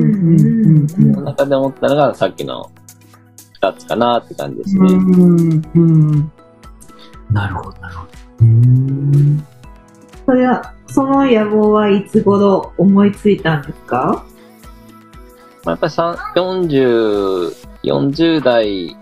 [0.83, 0.87] ん。
[0.87, 2.71] その中で思ったのがさっきの
[3.53, 4.93] 二つかなって感じですね。
[4.93, 5.61] うん。
[5.75, 6.31] うん。
[7.31, 9.52] なるほど、なるほど。
[10.27, 10.35] うん。
[10.35, 14.25] それは、その野望はいつ頃思いついたんですか？
[15.65, 17.53] まあ、やっぱりさ40、
[17.83, 18.95] 40代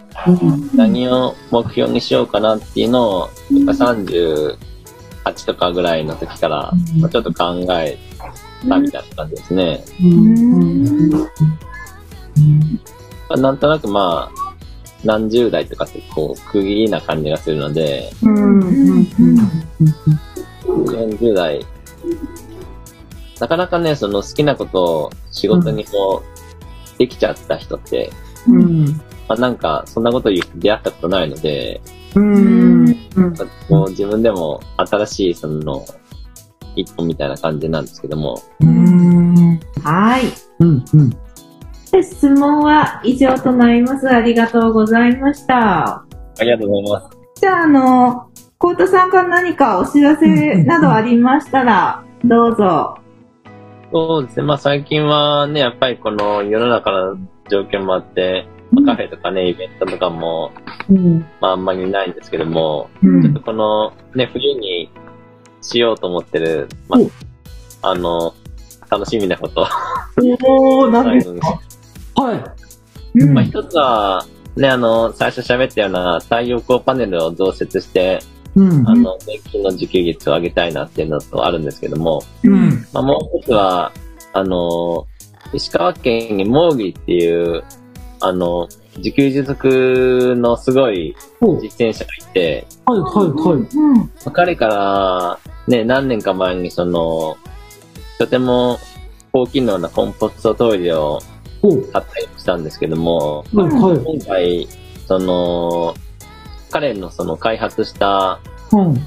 [0.76, 4.58] 何を目標にしようかなっていうのを、やっぱ38
[5.46, 7.98] とかぐらいの時から、まあ、ちょっと考え
[8.68, 9.84] たみたいな感じですね。
[10.02, 11.12] うん。
[11.12, 11.28] ま
[13.30, 14.42] あ、なんとなくまあ、
[15.04, 19.08] 何十代とかってこう、区切りな感じがするので、うん。
[20.86, 21.66] 40代、
[23.40, 26.24] なかなかね、その好きなことを仕事にこ
[26.96, 28.12] う、できちゃった人って、
[28.48, 28.86] うん。
[29.28, 31.82] まあ、なんか、そんなこと言って出会ったことないので、
[32.16, 32.96] うん。
[33.70, 35.86] こう自分でも新しいその、
[36.76, 39.60] 一歩みたいな感じなんですけども、うん。
[39.84, 40.24] はい。
[40.60, 40.86] うん。
[40.94, 41.10] うん。
[41.92, 44.08] で質問は以上となります。
[44.10, 45.88] ありがとうございました。
[45.90, 46.06] あ
[46.42, 47.18] りがとうございます。
[47.42, 48.31] じゃあ、あの、
[48.62, 50.28] コウタさんから何かお知らせ
[50.66, 52.95] などありましたら、どうぞ。
[53.91, 54.43] そうですね。
[54.43, 57.18] まあ最近はね、やっぱりこの世の中の
[57.49, 60.51] 状況もあって、まあカフェとかね、イベントとかも、
[60.91, 61.26] うん。
[61.41, 64.91] まああんまりないんですけども、うんちょっとこのね、冬に
[65.64, 67.09] しようと思ってる、まお
[67.82, 68.36] あ、あの、
[68.91, 69.68] 楽しみなこと。
[70.43, 71.59] おー、なんですうんか？
[72.14, 72.36] は
[73.16, 73.26] い。
[73.26, 74.24] まあ一つは、
[74.55, 78.20] ね、あの、最初喋ったような太陽光パネルを増設して、
[78.56, 78.88] うん。
[78.88, 82.86] あの、電気の自給率を上げたいなっていうのとあるんですけども、うん。
[82.93, 83.91] まあ、もう一つは、
[84.34, 85.08] あの、
[85.54, 87.64] 石川県にモーギーっていう、
[88.20, 91.16] あの、自給自足のすごい
[91.62, 93.78] 実践者がいて、はい、はい。
[93.78, 94.32] うん。
[94.34, 97.38] 彼から、ね、何年か前にその、
[98.20, 98.80] とても
[99.32, 101.20] 高機能なコンポストトイレを
[101.64, 103.70] おはい、買ったりもしたんですけども、はい。
[103.70, 104.68] 今回、
[105.08, 105.93] その、
[106.72, 108.40] 彼のその開発した、
[108.72, 108.98] うん。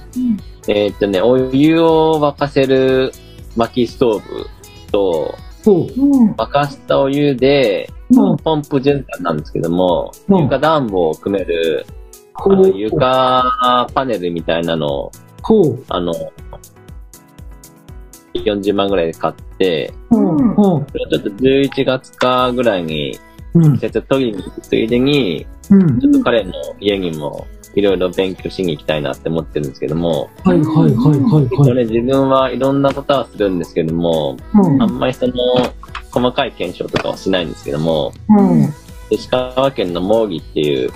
[0.68, 3.12] えーっとね、お湯を沸かせる
[3.56, 4.46] 薪ストーブ
[4.92, 5.34] と、
[5.66, 6.32] おうん。
[6.32, 8.36] 沸かしたお湯で、うん。
[8.36, 11.86] ポンプ循環なんですけども、うん床暖房を組める、
[12.34, 15.12] あの床パネルみたいなのを。
[15.88, 16.14] あの、
[18.34, 20.36] 40万ぐらいで買って、うん。
[20.36, 20.54] うん。
[20.54, 23.18] それをちょっと11月かぐらいに、
[23.54, 23.74] うん。
[23.74, 26.00] 季節取りに行くついでに、うん。
[26.00, 31.48] ちょっと彼の家にもいろいろ勉強しに行きたいなって思ってるんですけども、はい、はい、はい、はい、はい。
[31.48, 35.34] これ自分はいろんなことはするんですけども、うんあんまりその、
[36.12, 38.72] 細かい検証とかはしないんですけども、うん。
[39.10, 40.90] 石川県のモーギっていう、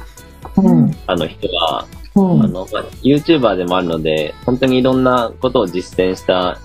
[0.56, 0.96] うん。
[1.06, 2.42] あの人は、うん。
[2.42, 6.58] あの、まあ、YouTuber でもあるので、本当にいろんなことを実践した、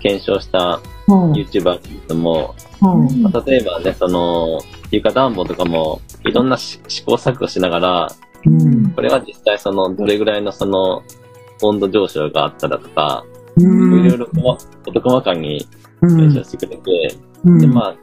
[0.00, 1.32] 検証したうん。
[1.32, 3.22] YouTuber なんですけども、うん。
[3.22, 4.60] まあ例えばね、その、
[4.90, 8.08] 床暖房とかも、いろんなし試行錯誤しながら、
[8.46, 8.90] うん。
[8.90, 11.02] これは実際その、どれぐらいのその、
[11.62, 13.24] 温度上昇があっただとか、
[13.58, 14.08] いうん。
[14.08, 15.66] ろいろ細事細かに
[16.02, 16.16] うん。
[16.16, 17.58] 検証してくれて、うん。
[17.58, 17.96] で、まあ、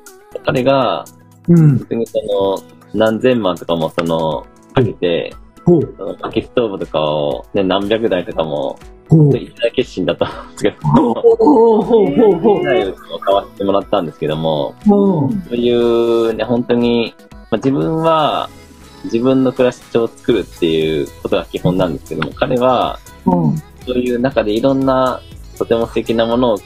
[0.46, 1.04] 彼が、
[1.48, 1.78] うん。
[1.80, 2.20] 別にそ
[2.64, 5.34] の、何千万とかもその、かけて、
[6.22, 8.78] 薪ストーブとかを、ね、何百台とかも、
[9.10, 9.38] ほう。
[9.38, 11.14] 一大決心だったんですけど、ほう。
[11.14, 11.36] ほう。
[11.36, 12.16] ほう。
[12.16, 12.40] ほう。
[12.40, 12.64] ほう。
[12.64, 14.76] 台を買わせてもらったんですけども。
[14.86, 17.14] そういうね、本当に、
[17.50, 18.50] まあ、自分は
[19.06, 23.00] 自分の暮らしを作るっていうことが基本なんですけども、彼は。
[23.26, 25.22] そういう中でいろんな
[25.58, 26.58] とても素敵なものを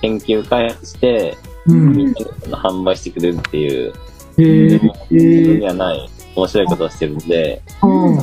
[0.00, 1.92] 研究開発して、うん。
[1.92, 3.92] みんなに販売してくれるっていう、
[4.36, 8.16] 自分にはない面白いことをしてるんで、うん。
[8.16, 8.22] だ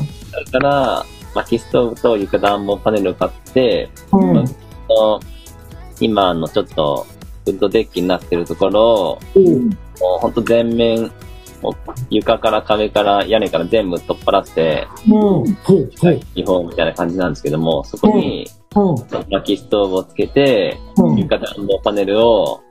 [0.51, 1.05] から、
[1.37, 4.47] 薪ストーブと床暖房パネルを買って、うん。
[4.47, 4.53] そ
[4.89, 5.19] の
[5.99, 7.05] 今のちょっと
[7.45, 9.59] ウッドデッキになってるところを、ほう。
[9.59, 11.11] もうほんと全面、
[11.61, 11.73] もう
[12.09, 15.45] 床から壁から屋根から全部取っ払って、ほう。
[15.63, 15.91] ほう。
[15.99, 16.19] ほう。
[16.35, 18.47] 基本みたいな感じなんですけども、そこに。
[19.31, 21.19] 薪ストーブをつけて、ほう。
[21.19, 22.61] 床暖房パネルを。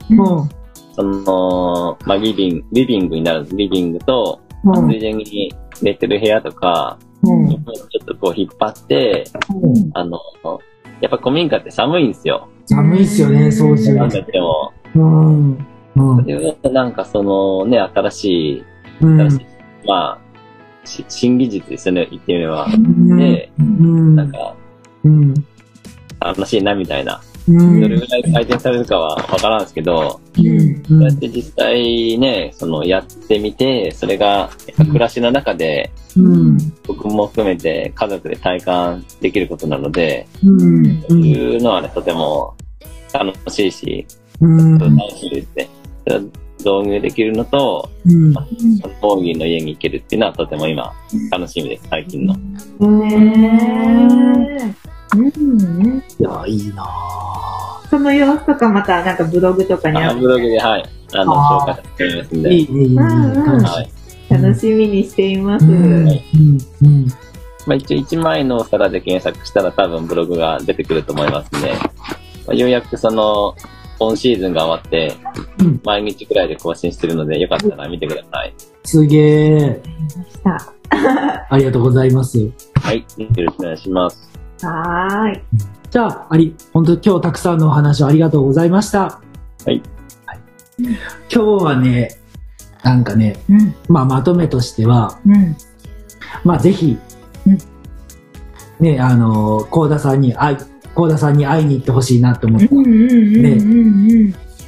[0.94, 4.40] その、まあ、リビング、リビングになるんですリビングと。
[4.88, 5.52] ついでに
[5.82, 7.48] 寝てる部屋とか、ほう。
[7.48, 9.24] ちょっとこう引っ張って、
[9.94, 10.20] あの、
[11.00, 12.48] やっぱ古民家って寒いんですよ。
[12.66, 14.20] 寒いっすよね、掃除はなんだ。
[14.20, 14.72] っても。
[14.94, 15.66] うん。
[15.96, 16.22] うん。
[16.22, 18.24] それをなんかそのね、新し
[18.58, 18.64] い、
[19.00, 19.20] うん。
[19.20, 19.46] 新しい、
[19.86, 22.66] まあ、し新技術ですよね、言ってみれば。
[22.66, 24.16] うんで、うん。
[24.16, 24.54] なんか、
[25.04, 25.34] うん。
[26.20, 36.58] 楽しいなみたいなうんどれぐらい改善されるかはわからんですけど、うんそうやって実際ね、そのやってみて、それが暮らしの中で、うん。
[36.86, 41.02] 僕も含めて家族で体感できることなので、うん。
[41.08, 42.56] そういうのはね、とても
[43.12, 44.06] 楽しいし、
[44.40, 44.78] うん。
[44.78, 45.68] 楽しいですね。
[46.06, 46.20] それを
[46.58, 48.32] 導入できるのと、うん。
[48.32, 50.92] ボーギーの家に行けるっていうのはとても今、
[51.30, 52.34] 楽しみです、最近の。
[52.98, 54.86] ねえ
[55.16, 57.35] うんいや、いいなぁ
[57.96, 60.84] その様子とかまたなんかブログとかにああブログで、はい、
[61.14, 62.54] あの、紹介しておりますんで。
[62.54, 62.96] いい、いい、いい。
[64.28, 65.64] 楽しみにしています。
[65.64, 65.68] い。
[65.68, 66.08] うん。
[66.82, 67.06] うん。
[67.66, 71.72] まあ一応1枚のお皿で検索したら多分ブログが出てくると思いますんで、
[72.46, 73.54] まあ、ようやくその、
[73.98, 75.14] 今シーズンが終わって
[75.58, 78.54] うん、毎日くらいで更新してるので、よかったら見てください。
[78.84, 79.18] すげ
[79.56, 79.82] え。
[80.44, 80.58] さ
[81.48, 82.38] ありがとうございます。
[82.74, 82.98] はい。
[83.16, 84.30] よろしくお願いします。
[84.62, 85.42] あはーい。
[85.96, 89.18] じゃあ、あり、本当今日たくさんのお話をありがとうございました。
[89.64, 89.80] はい。
[90.78, 90.90] 今
[91.30, 92.18] 日はね、
[92.82, 93.74] なんかね、うん。
[93.88, 95.56] まあまとめとしては、うん。
[96.44, 96.98] まあぜひ、
[97.46, 97.58] うん
[98.78, 100.56] ね、あの、高田さんに会い、
[100.94, 102.68] 高田さんに会いに行ってほしいなと思って、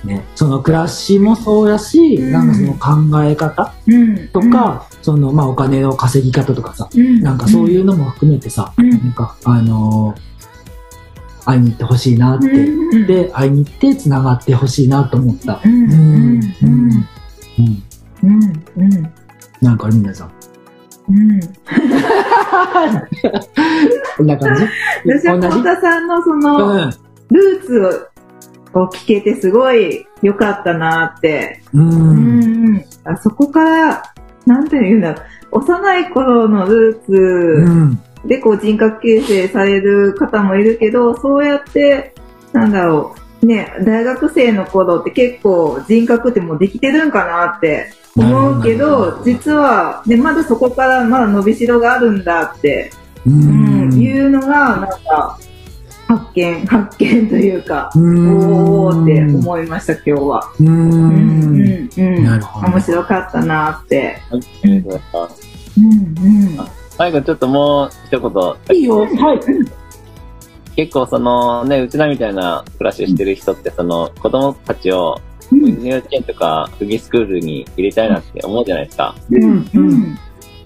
[0.07, 2.73] ね、その暮らしもそうやし、うんなんかその
[3.11, 3.95] 考え方うん。
[3.95, 4.29] うん。
[4.29, 10.15] とか、その、まあお金の稼ぎ方とかさ、うん、なんかそういうのも含めてさ、うんなんか、あの
[11.49, 15.63] 会いに行ってほしいなって、うん、で、会いに行って繋がってほしいなと思った。
[15.65, 17.07] うんうんうん
[17.59, 17.83] うん。
[18.23, 19.11] うんうん
[19.63, 20.31] なんかある皆さん？
[21.09, 21.41] うん。
[24.19, 24.63] こんな感じ？
[25.07, 26.91] 私は同じ太田さんのその、うん。
[27.31, 28.11] ルーツ
[28.75, 31.63] を聞けてすごい良かったなって。
[31.73, 31.81] う。
[31.81, 32.85] うんん。
[33.05, 34.03] あそこから、
[34.45, 35.59] なんていうんだろう。
[35.61, 37.99] 幼い頃のルーツうん。
[38.25, 42.15] でこう人格形成される方もいるけど、そうやって、
[42.53, 43.47] なんだろう。
[43.47, 52.91] ね、大学生の頃って結構人格ってもうできてるんかなって思うけど、実は、で、まだそこからまだ伸びしろがあるんだって、
[53.27, 53.93] ううん、ん。
[53.95, 55.39] いうのが、なんか、
[56.09, 60.53] 発見、発見というか、うんおーって思いました、今日は。
[60.59, 60.65] う。
[60.65, 62.25] うんん、うん。
[62.25, 64.19] なるほど面白かったなって。
[64.31, 64.41] はい。
[64.65, 65.43] ありがとうございます。
[65.79, 65.91] うん、う
[66.63, 66.78] ん。
[66.99, 68.77] 最後ちょっともう一言。
[68.77, 68.99] いいよ。
[68.99, 69.41] はい。
[70.77, 75.19] 結構そのね、うちらみたいな暮らしをしてる人って、その子供たちを
[75.51, 79.15] うん、幼稚園とかフギスクールに入れたいなって思うじゃないですか。
[79.31, 80.19] うん、うん。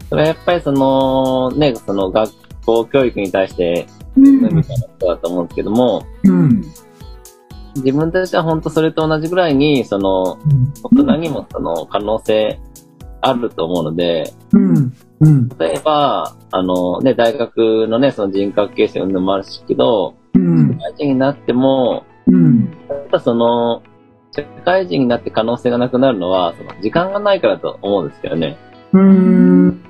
[0.08, 2.32] それはやっぱりそのね、その学
[2.64, 6.62] 校教育に対して、うん、みたいなことだと思うんですけども、うん。
[7.76, 10.38] 自分たちは本当それと同じぐらいに、その、
[10.82, 12.60] 大人にもその可能性
[13.20, 14.92] あると思うので、うん。
[15.22, 15.48] うん。
[15.58, 20.78] 例えば、あのね、大学のね、その人格形成運動もあるしけど、うん社。
[20.78, 22.64] 会人になっても、うん。
[22.88, 23.82] やっぱその、
[24.32, 28.56] 社会人になって可能性がなくなるのは、その時間がないからと思うんですけどね。
[28.92, 29.80] うん。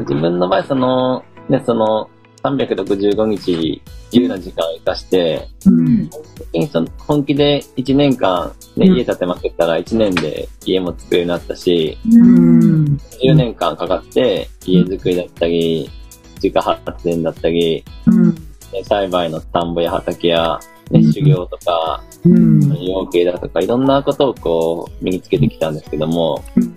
[0.00, 2.10] 自分の場合、その、ね、その、
[2.44, 3.82] 365日
[4.12, 6.08] 自由な時間を生かして、うん。
[6.10, 6.22] 本
[6.52, 12.98] 当にその本気で1年間、ね、うん家建てまくったら1年で家も作るようになったし、うん。
[13.22, 15.90] 10年間かかって家作りだったり、
[16.36, 18.34] 自家発電だったり、うん。
[18.34, 22.60] ね栽培の田んぼや畑や、ねうん、修行とか、うん。
[22.84, 26.76] 養鶏だとか、いろんなことをこう、身につけてきたんですけども、うん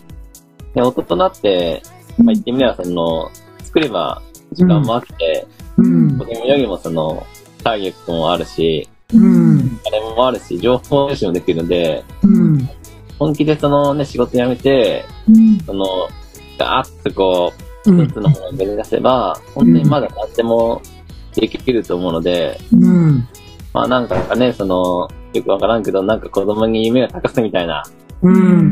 [0.77, 1.81] で大人って、
[2.19, 3.31] まあ、言ってみれば、その、
[3.63, 4.21] 作れば
[4.53, 6.25] 時間もあって、うん子。
[6.25, 7.25] 供よりもその、
[7.63, 9.79] 体力もあるし、うん。
[9.83, 12.69] 金もあるし、情報収集もできるので、うん。
[13.19, 15.85] 本気でそのね、仕事辞めて、うん、その、
[16.57, 17.67] ガーッとこう、うん
[18.05, 20.81] 一つのものを目指せば、本当にまだ何でも
[21.33, 23.27] できると思うので、うん。
[23.73, 27.83] まあなんかね、その、よくわからんけど、なんか子供に夢を託すみたいな、
[28.21, 28.71] うん。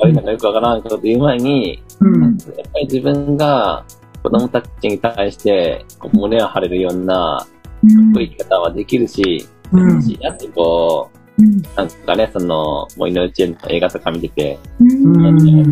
[0.00, 2.22] 悪いのかよくわからんこと言う前に、うん。
[2.22, 3.84] やっぱり自分が
[4.22, 7.46] 子供たちに対してこう胸を張れるような
[7.84, 15.64] うん、生き方はできるし、うん楽しいなってこうん、う、なんかね、その、もう井上知恵の映画とか見てて、うん、うん思っちゃいま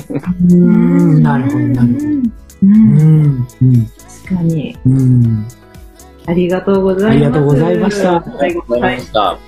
[0.00, 0.22] すね。
[0.50, 1.22] うん。
[1.22, 2.06] なるほど、なるほど。
[2.62, 3.48] うん、うん。
[3.62, 3.86] うん。
[3.86, 4.78] 確かに。
[4.84, 5.48] うん。
[6.26, 7.10] ありがとうございます。
[7.10, 9.38] ありがとうございました最後、わかはいりました。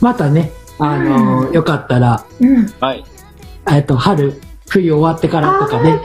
[0.00, 2.66] またね、あの、よかったら、うん。
[2.80, 3.04] はい。
[3.70, 4.40] えっと、春、
[4.70, 6.00] 冬終わってからとかね。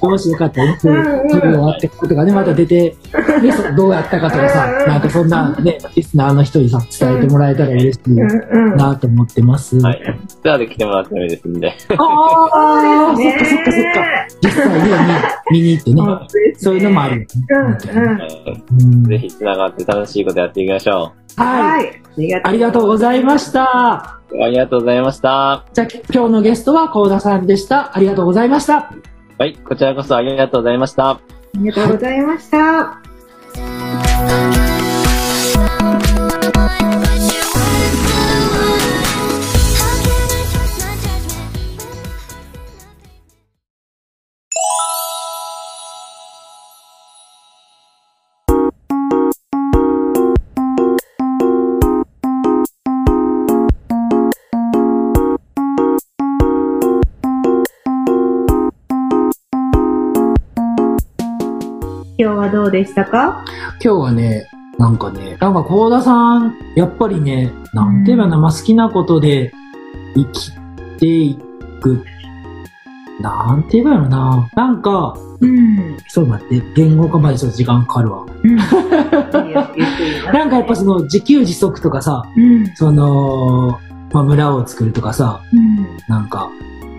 [0.00, 2.96] もしよかったらね、そういう授業あってことがね、また出て、
[3.42, 8.10] ね、そどうやったかとかさ、なんかそんなね、リスナーの人にさ、伝えてもらえたら嬉しい
[8.76, 9.78] なと思ってます。
[9.78, 10.18] はい。
[10.26, 11.68] ツアーで来てもらってもいいですんで。
[11.68, 11.72] あ
[13.12, 14.26] あ、そっかそっかそっか。
[14.42, 16.02] 実際には見見に行ってね、
[16.56, 17.26] そういうのもある
[19.08, 21.86] ぜひ繋がって楽しいことやっていきましょはい。
[21.86, 22.42] はい。
[22.42, 24.21] ありがとうございました。
[24.34, 24.42] う。
[24.42, 25.64] ありがとうございました。
[25.72, 27.96] じゃあ、今日のゲストは高田さんでした。
[27.96, 28.92] ありがとうございました。
[29.38, 29.56] はい。
[29.56, 31.10] こちらこそありがとうございました。
[31.10, 31.20] あ
[31.56, 33.11] りがとうございました。
[62.52, 63.44] どうでしたか？
[63.82, 64.46] 今日はね、
[64.78, 69.52] なんかね、なんか高田さん、やっぱりね、なんていうかな、まあ、好きなことで
[70.14, 70.52] 生き
[70.98, 71.38] てい
[71.80, 72.04] く。
[73.20, 74.48] なんて言えばいいのな？
[74.54, 75.96] なんか、うん。
[76.08, 78.26] ちょっと待って、言語化までちょっと時間かかるわ。
[80.32, 82.66] なんかやっぱその自給自足とかさ、うん。
[82.74, 83.78] その、
[84.12, 85.86] まあ、村を作るとかさ、うん。
[86.08, 86.50] なんか、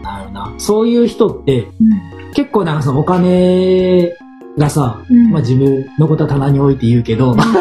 [0.03, 2.33] なんやろな、そういう人ってうん。
[2.33, 4.13] 結構なんかそのお金
[4.57, 5.31] がさ、うん。
[5.31, 7.53] まあ自分のことは棚に置いて言うけど、 なん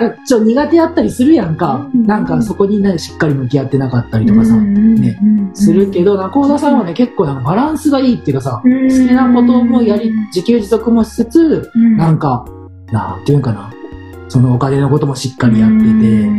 [0.00, 1.88] かちょっと苦手やったりするやんか。
[1.92, 2.06] うん。
[2.06, 5.18] なんかそこにね、しっかり向き合ってなかったりとかさ、ね
[5.54, 12.44] するけど、中田さんはね、結構なんかバランスがいいっていうかさ、好好きなこともやり、自給自足もしつつ、なんか、
[12.92, 13.72] なんていうんかな、
[14.28, 16.30] そのお金のこともしっかりやってて、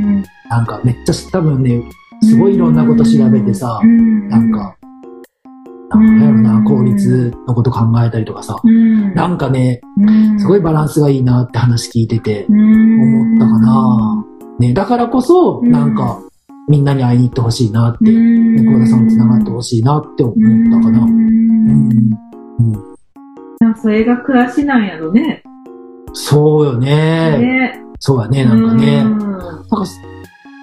[0.49, 1.83] なんかめっちゃ多分ね、
[2.23, 3.81] すごいいろんなこと調べてさ、
[4.29, 4.75] なんか、
[5.95, 8.55] なんやろな、効率のこと考えたりとかさ、
[9.15, 9.81] なんかね、
[10.39, 14.25] すごいバランスがいいなって話聞いてて、思ったかな。
[14.59, 16.19] ね、だからこそ、うんなんか、
[16.69, 20.35] みんなに会いに行ってほしいなって、猫田さんも繋がってほしいなって思っ
[20.81, 20.99] たかな。
[20.99, 21.89] うん。
[23.61, 25.43] うん、それが暮らしなんやろね。
[26.13, 27.37] そうよね。
[27.37, 27.81] ね。
[27.99, 29.03] そうやね、なんかね。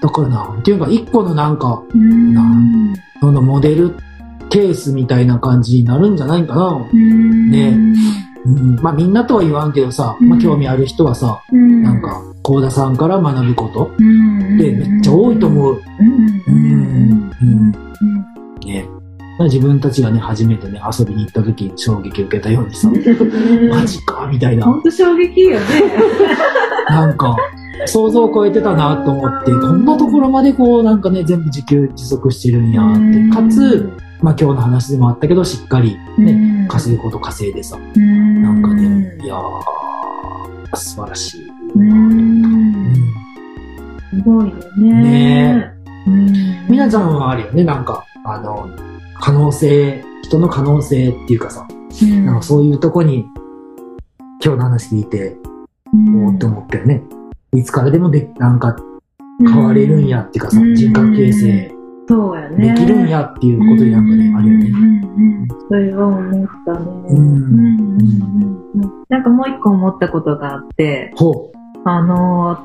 [0.01, 3.97] だからな、っていうか、一個のなんか、うんなんそのモデル
[4.51, 6.89] ケースみたいな感じになるんじゃないかな。
[6.93, 7.77] ね。
[8.45, 11.83] うん、まあみんなとは言わんけどさ、まあ興味ある人はさ、うん。
[11.83, 13.91] なんか、高田さんから学ぶこと。
[13.99, 14.57] うん。
[14.57, 15.83] ってめっちゃ多いと思う。
[18.65, 18.89] ね。
[19.45, 22.91] 自分たちがね、初めてね、遊びに行った時に衝撃を受けたようにさ、
[23.71, 24.65] マジかみたいな。
[24.65, 25.67] 本当衝撃よね。
[26.89, 27.37] なんか、
[27.87, 33.29] 想像を超えてたなと思って、こんなところまでこう、なんかね、全部自給自足してるんやって。
[33.35, 41.49] かつ、まあ今日の話でもあったけど、しっかりね、稼ぐこと稼いでさ、なんかね、いやー、素晴らしい。
[41.77, 42.95] うん
[44.11, 45.03] すごいよね。
[45.03, 45.73] ね
[46.07, 46.33] うん
[46.69, 48.69] みなちゃんはあるよね、なんか、あの、
[49.21, 51.67] 可能性、人の可能性っていうかさ、
[52.03, 53.27] うんなんかそういうとこに、
[54.45, 55.37] 今日の話聞いて、
[55.93, 57.03] おーって思ったよね。
[57.55, 58.77] いつからでもで、なんか
[59.39, 61.75] 変われるんやっていうかさ、うん人格形成
[62.09, 62.75] そうやね。
[62.75, 64.69] できるんやっていうことになんかね、あるよね。
[64.69, 66.79] うんうんうんそれは思ったね。
[67.11, 68.01] うんうんうん
[68.75, 71.53] うんなんかもう一個思ったことがあって、ほ
[71.85, 72.59] あの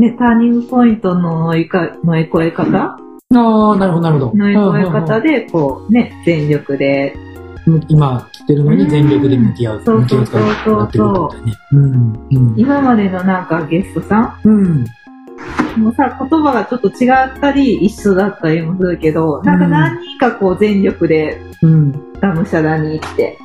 [0.00, 2.96] ー、ね、ターニングポイントの乗りか乗り越え方？
[3.30, 3.36] う。
[3.36, 4.32] ああ、なるほど、なるほど。
[4.34, 7.14] 乗り越え方で、こうね、全力で、
[7.88, 9.82] 今来てるのに全力で向き合う。
[9.84, 11.52] うん向き合うそうそうそうそうやってることだよね。
[11.72, 12.28] うん。
[12.30, 12.54] うん。
[12.56, 14.84] 今までのなんかゲストさうん。
[14.84, 14.84] ん
[15.76, 22.12] もうさ、言葉がちょっと違ったり、一緒だったりもするけど、なんか何人かこう全力でうん。
[22.20, 23.38] がむしゃらにって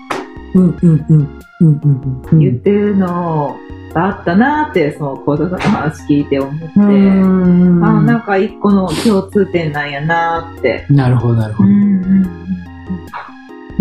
[0.53, 0.77] うん。
[0.81, 1.05] うん。
[1.09, 1.39] うん。
[1.61, 1.81] うん。
[1.83, 2.21] うん。
[2.31, 2.39] うん。
[2.39, 3.57] 言ってるの
[3.93, 7.83] があったなーって、そのコードさんの話聞いて思って、うん。
[7.83, 11.69] あなんか一個の共通点なんやなーって、なるほど、なるほど。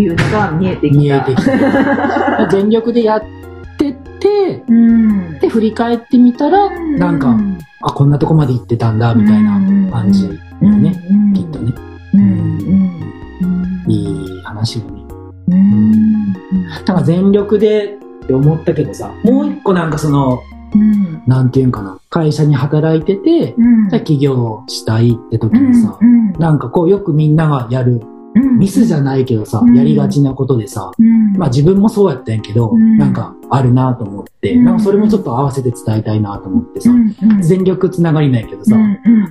[0.02, 0.98] いうのが見えてきた。
[0.98, 2.48] 見えてきた。
[2.50, 3.22] 全力でやっ
[3.78, 5.38] てて、うん。
[5.40, 7.36] で、振り返ってみたら、なんか、
[7.82, 9.60] あ、こんなとこまで行ってたんだ、みたいな
[9.90, 10.94] 感じよね。
[11.34, 11.72] きっとね。
[12.14, 13.08] うんうん
[13.90, 15.02] いい話よね。
[15.48, 16.32] うん
[16.84, 20.40] だから全力でって思ったけどさ、もう一個なんかその、
[20.74, 36.90] うんなんていうんかな、会社に働いてて、うんじゃあ起業したいって時にさ、うんなんかこうよくみんながやる、うんミスじゃないけどさ、うんやりがちなことでさ、うんまあ自分もそうやったんやけど、うんなんかあるなと思って、うんなんかそれもちょっと合わせて伝えたいなと思ってさ、
[37.40, 38.76] 全力つながりないけどさ、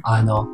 [0.03, 0.47] あの、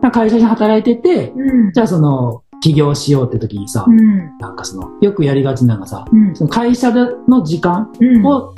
[0.00, 4.38] まあ会社に働いてて、うんじゃあその、起業しようって時にさ、うん。
[4.38, 6.36] なんかその、よくやりがちなのがさ、うん。
[6.36, 8.26] その会社での時間うん。
[8.26, 8.54] を、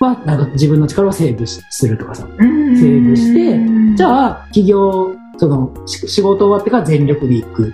[0.00, 2.26] は、なんか自分の力をセーブしするとかさ。
[2.38, 7.72] うん、セーブしてじあ、ゃあ、起業、その、し仕事終わってから全力で行く。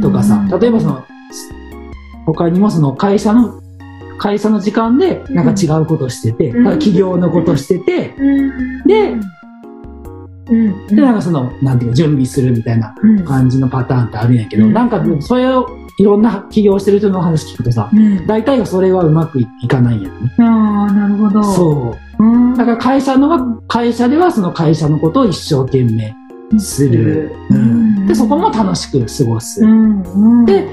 [0.00, 1.04] とかさ、例えばその、
[2.26, 3.60] 他にもその会社の、
[4.18, 9.16] 会社の時間でなんか違うことしてて、うんだから起業のことしてて、うん、で、
[10.50, 10.86] うん。
[10.88, 15.68] で、なんかその、なんていうか、準備するみたいなうん、感じのパターンってあるんやけど、うんなんか、それを、
[15.98, 18.26] いろんな起業してる人の話聞くとさ、うん。
[18.26, 20.14] 大体がそれはうまくいいかないんやね。
[20.38, 21.42] ああ、なるほど。
[21.44, 22.24] そう。
[22.24, 22.54] うん。
[22.54, 23.38] だから会社のが、
[23.68, 26.14] 会社ではその会社のことを一生懸命
[26.58, 27.32] する。
[27.50, 28.06] ううんん。
[28.06, 29.66] で、そこも楽しく過ごすう。
[29.66, 30.02] ん。
[30.02, 30.44] うん。
[30.44, 30.68] で、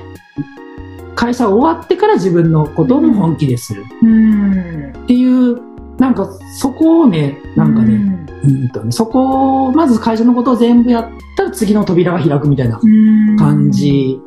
[1.15, 3.83] 会社終わってから自分のことも本気でする。
[4.01, 4.93] うん。
[5.03, 5.59] っていう、
[5.97, 6.29] なんか
[6.59, 7.95] そこをね、なんかね、
[8.43, 14.19] うんとね、そこを、まず会社のことを全部やったら次の扉が開くみたいなうん、感じ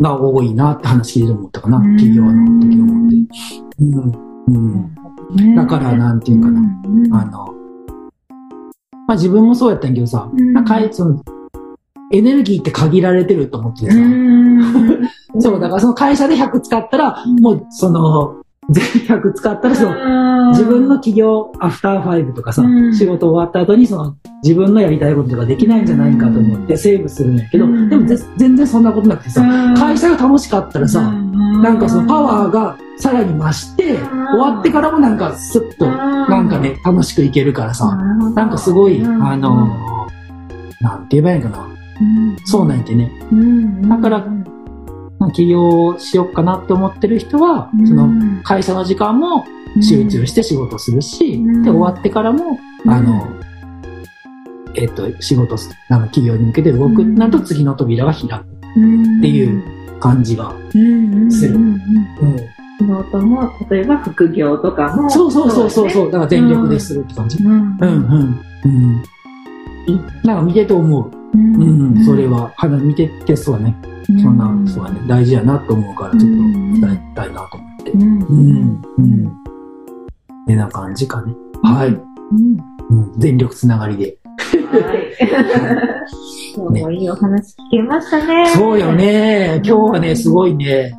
[0.00, 3.16] が多いなって話聞いて思ったかな、うん企業の時思って。
[3.80, 4.30] うん。
[4.46, 4.94] うん。
[5.36, 7.54] ねだから、なんていうかな、うんあの、
[9.10, 10.52] まあ自分もそうやったんやけどさ、うん。
[10.52, 11.20] なんかその、
[12.12, 15.08] エネルギーって限られてると思っててさ、うん。
[15.40, 18.36] そう、だからその会社で100使ったら、もうその、
[18.70, 22.94] 全100使ったらその、自分の企業、アフターファイブとかさ、うん。
[22.94, 24.14] 仕事終わった後にその、
[24.44, 27.88] 自分のやりたいこととかできないんじゃないかと思ってセーブするんやけど、うん。
[27.88, 29.42] でもぜ全然そんなことなくてさ、
[29.76, 31.12] 会社が楽しかったらさ、
[31.62, 34.04] なんかそのパワーがさらに増して、終
[34.38, 37.96] わってからもなんかスッと、なんかね、楽しくいけるからさ、
[38.34, 40.06] なんかすごい、あの、
[40.80, 41.70] なんて言えばいいのかな。
[42.44, 43.12] そうなんてね。
[43.88, 44.26] だから
[45.18, 49.46] まあ起業しよっかなって思ってる人は、その会社の時間も
[49.82, 51.62] 集中して仕事するし、うん。
[51.62, 52.90] で、終わってからも、うん。
[52.90, 53.28] あの、
[54.74, 57.14] えっ、と、仕事す、あの、企業に向けて動く、うん。
[57.14, 59.62] なんと次の扉が開くっていう
[60.00, 60.52] 感じが。
[60.70, 61.80] するするうんうん。
[62.78, 65.10] 仕事も、例えば副業とかも。
[65.10, 67.42] そうそうそうそうそう、うだから全力でするって感じ。
[67.44, 68.42] うんうんうん。
[68.64, 69.02] うん。
[70.24, 71.10] なんか見てて思う。
[71.32, 73.76] うんうん、それは、花見ててそうだね。
[74.20, 75.00] そんな、そうだね。
[75.06, 77.90] 大事やなと思うから、ちょっと伝えたいなと思って。
[77.92, 78.18] うん。
[78.18, 78.82] うん。
[78.98, 79.40] うん。
[80.46, 81.34] てな感じかね。
[81.62, 81.88] はい。
[81.88, 84.18] うんうん、全力つながりで。
[84.72, 85.10] はい。
[86.60, 88.50] 今日もいいお話聞けましたね。
[88.54, 89.62] そうよね。
[89.64, 90.92] 今日はね、すごいね。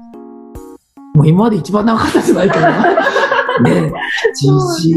[1.13, 2.95] もう今まで一番長かったじゃないかな。
[3.61, 3.91] ね
[4.33, 4.47] じ
[4.81, 4.93] じ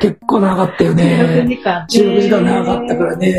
[0.00, 1.46] 結構長かったよね。
[1.46, 1.86] 時間ね。
[1.88, 3.34] 収録時間長かったからね。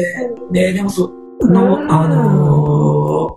[0.51, 1.11] ねでもそ
[1.41, 2.76] の、あのー、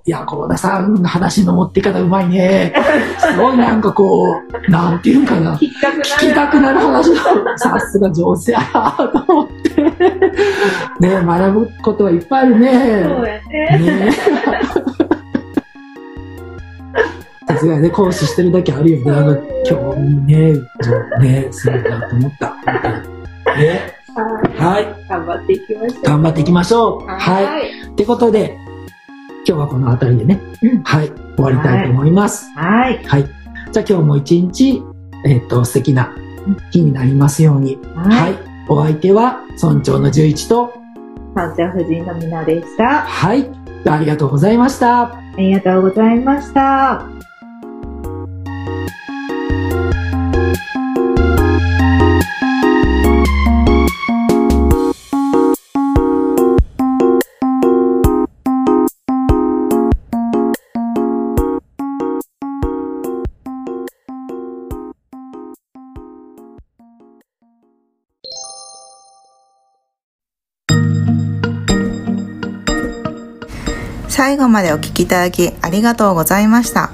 [0.05, 2.75] いや、コ田さんの話の持ってい方うまいね。
[3.19, 4.37] すごいなんかこ
[4.69, 5.55] う、なんていうんかな。
[5.57, 5.81] 聞き
[6.35, 6.81] たくなる。
[6.81, 9.83] 話の、さすが上手やなと思って。
[11.01, 13.05] ね学ぶことはいっぱいあるね。
[13.05, 14.07] そうやね。
[14.07, 14.13] ね
[17.47, 19.11] さすがにね、講師してるだけあるよね。
[19.11, 22.55] なんか興味ね、上ね、すごいなと思った。
[23.57, 24.25] ね、は
[24.57, 25.09] いはい。
[25.09, 26.03] 頑張っていきましょう。
[26.03, 27.07] 頑張っていきましょう。
[27.07, 27.67] ははい。
[27.67, 27.85] い。
[27.89, 28.57] ってことで、
[29.47, 32.51] 今日はこの辺りでね、うんはい、終わりたいと思います。
[32.55, 33.03] はい。
[33.05, 33.25] はい。
[33.73, 34.83] じゃあ今日も一日、
[35.27, 36.15] えっ、と、素敵な
[36.73, 37.77] 日になりますように。
[37.95, 38.05] は。
[38.05, 40.73] はいお相手は、村長の十一と、
[41.35, 43.01] 三茶夫人のみなでした。
[43.01, 43.51] はい。
[43.85, 45.13] ありがとうございました。
[45.13, 47.05] ありがとうございました。
[74.41, 76.91] 後までお聞きいただきありがとうございました。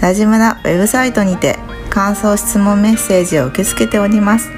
[0.00, 1.58] ラジムラウェブサイトにて
[1.90, 4.50] 感想質問メッセージを受け付けております。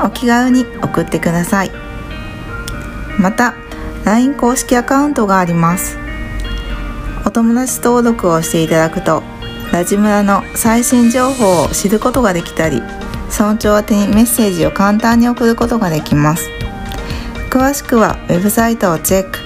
[0.00, 1.70] お気軽に送ってください。
[3.18, 3.54] また
[4.04, 5.96] LINE 公式アカウントがあります。
[7.24, 9.22] お友達登録をしていただくと
[9.72, 12.80] ラジムラの最新情報を知ることができたり
[13.36, 16.48] 村長宛てにメッセージを簡単に送ることができます。
[17.50, 19.45] 詳しくはウェブサイトをチェック。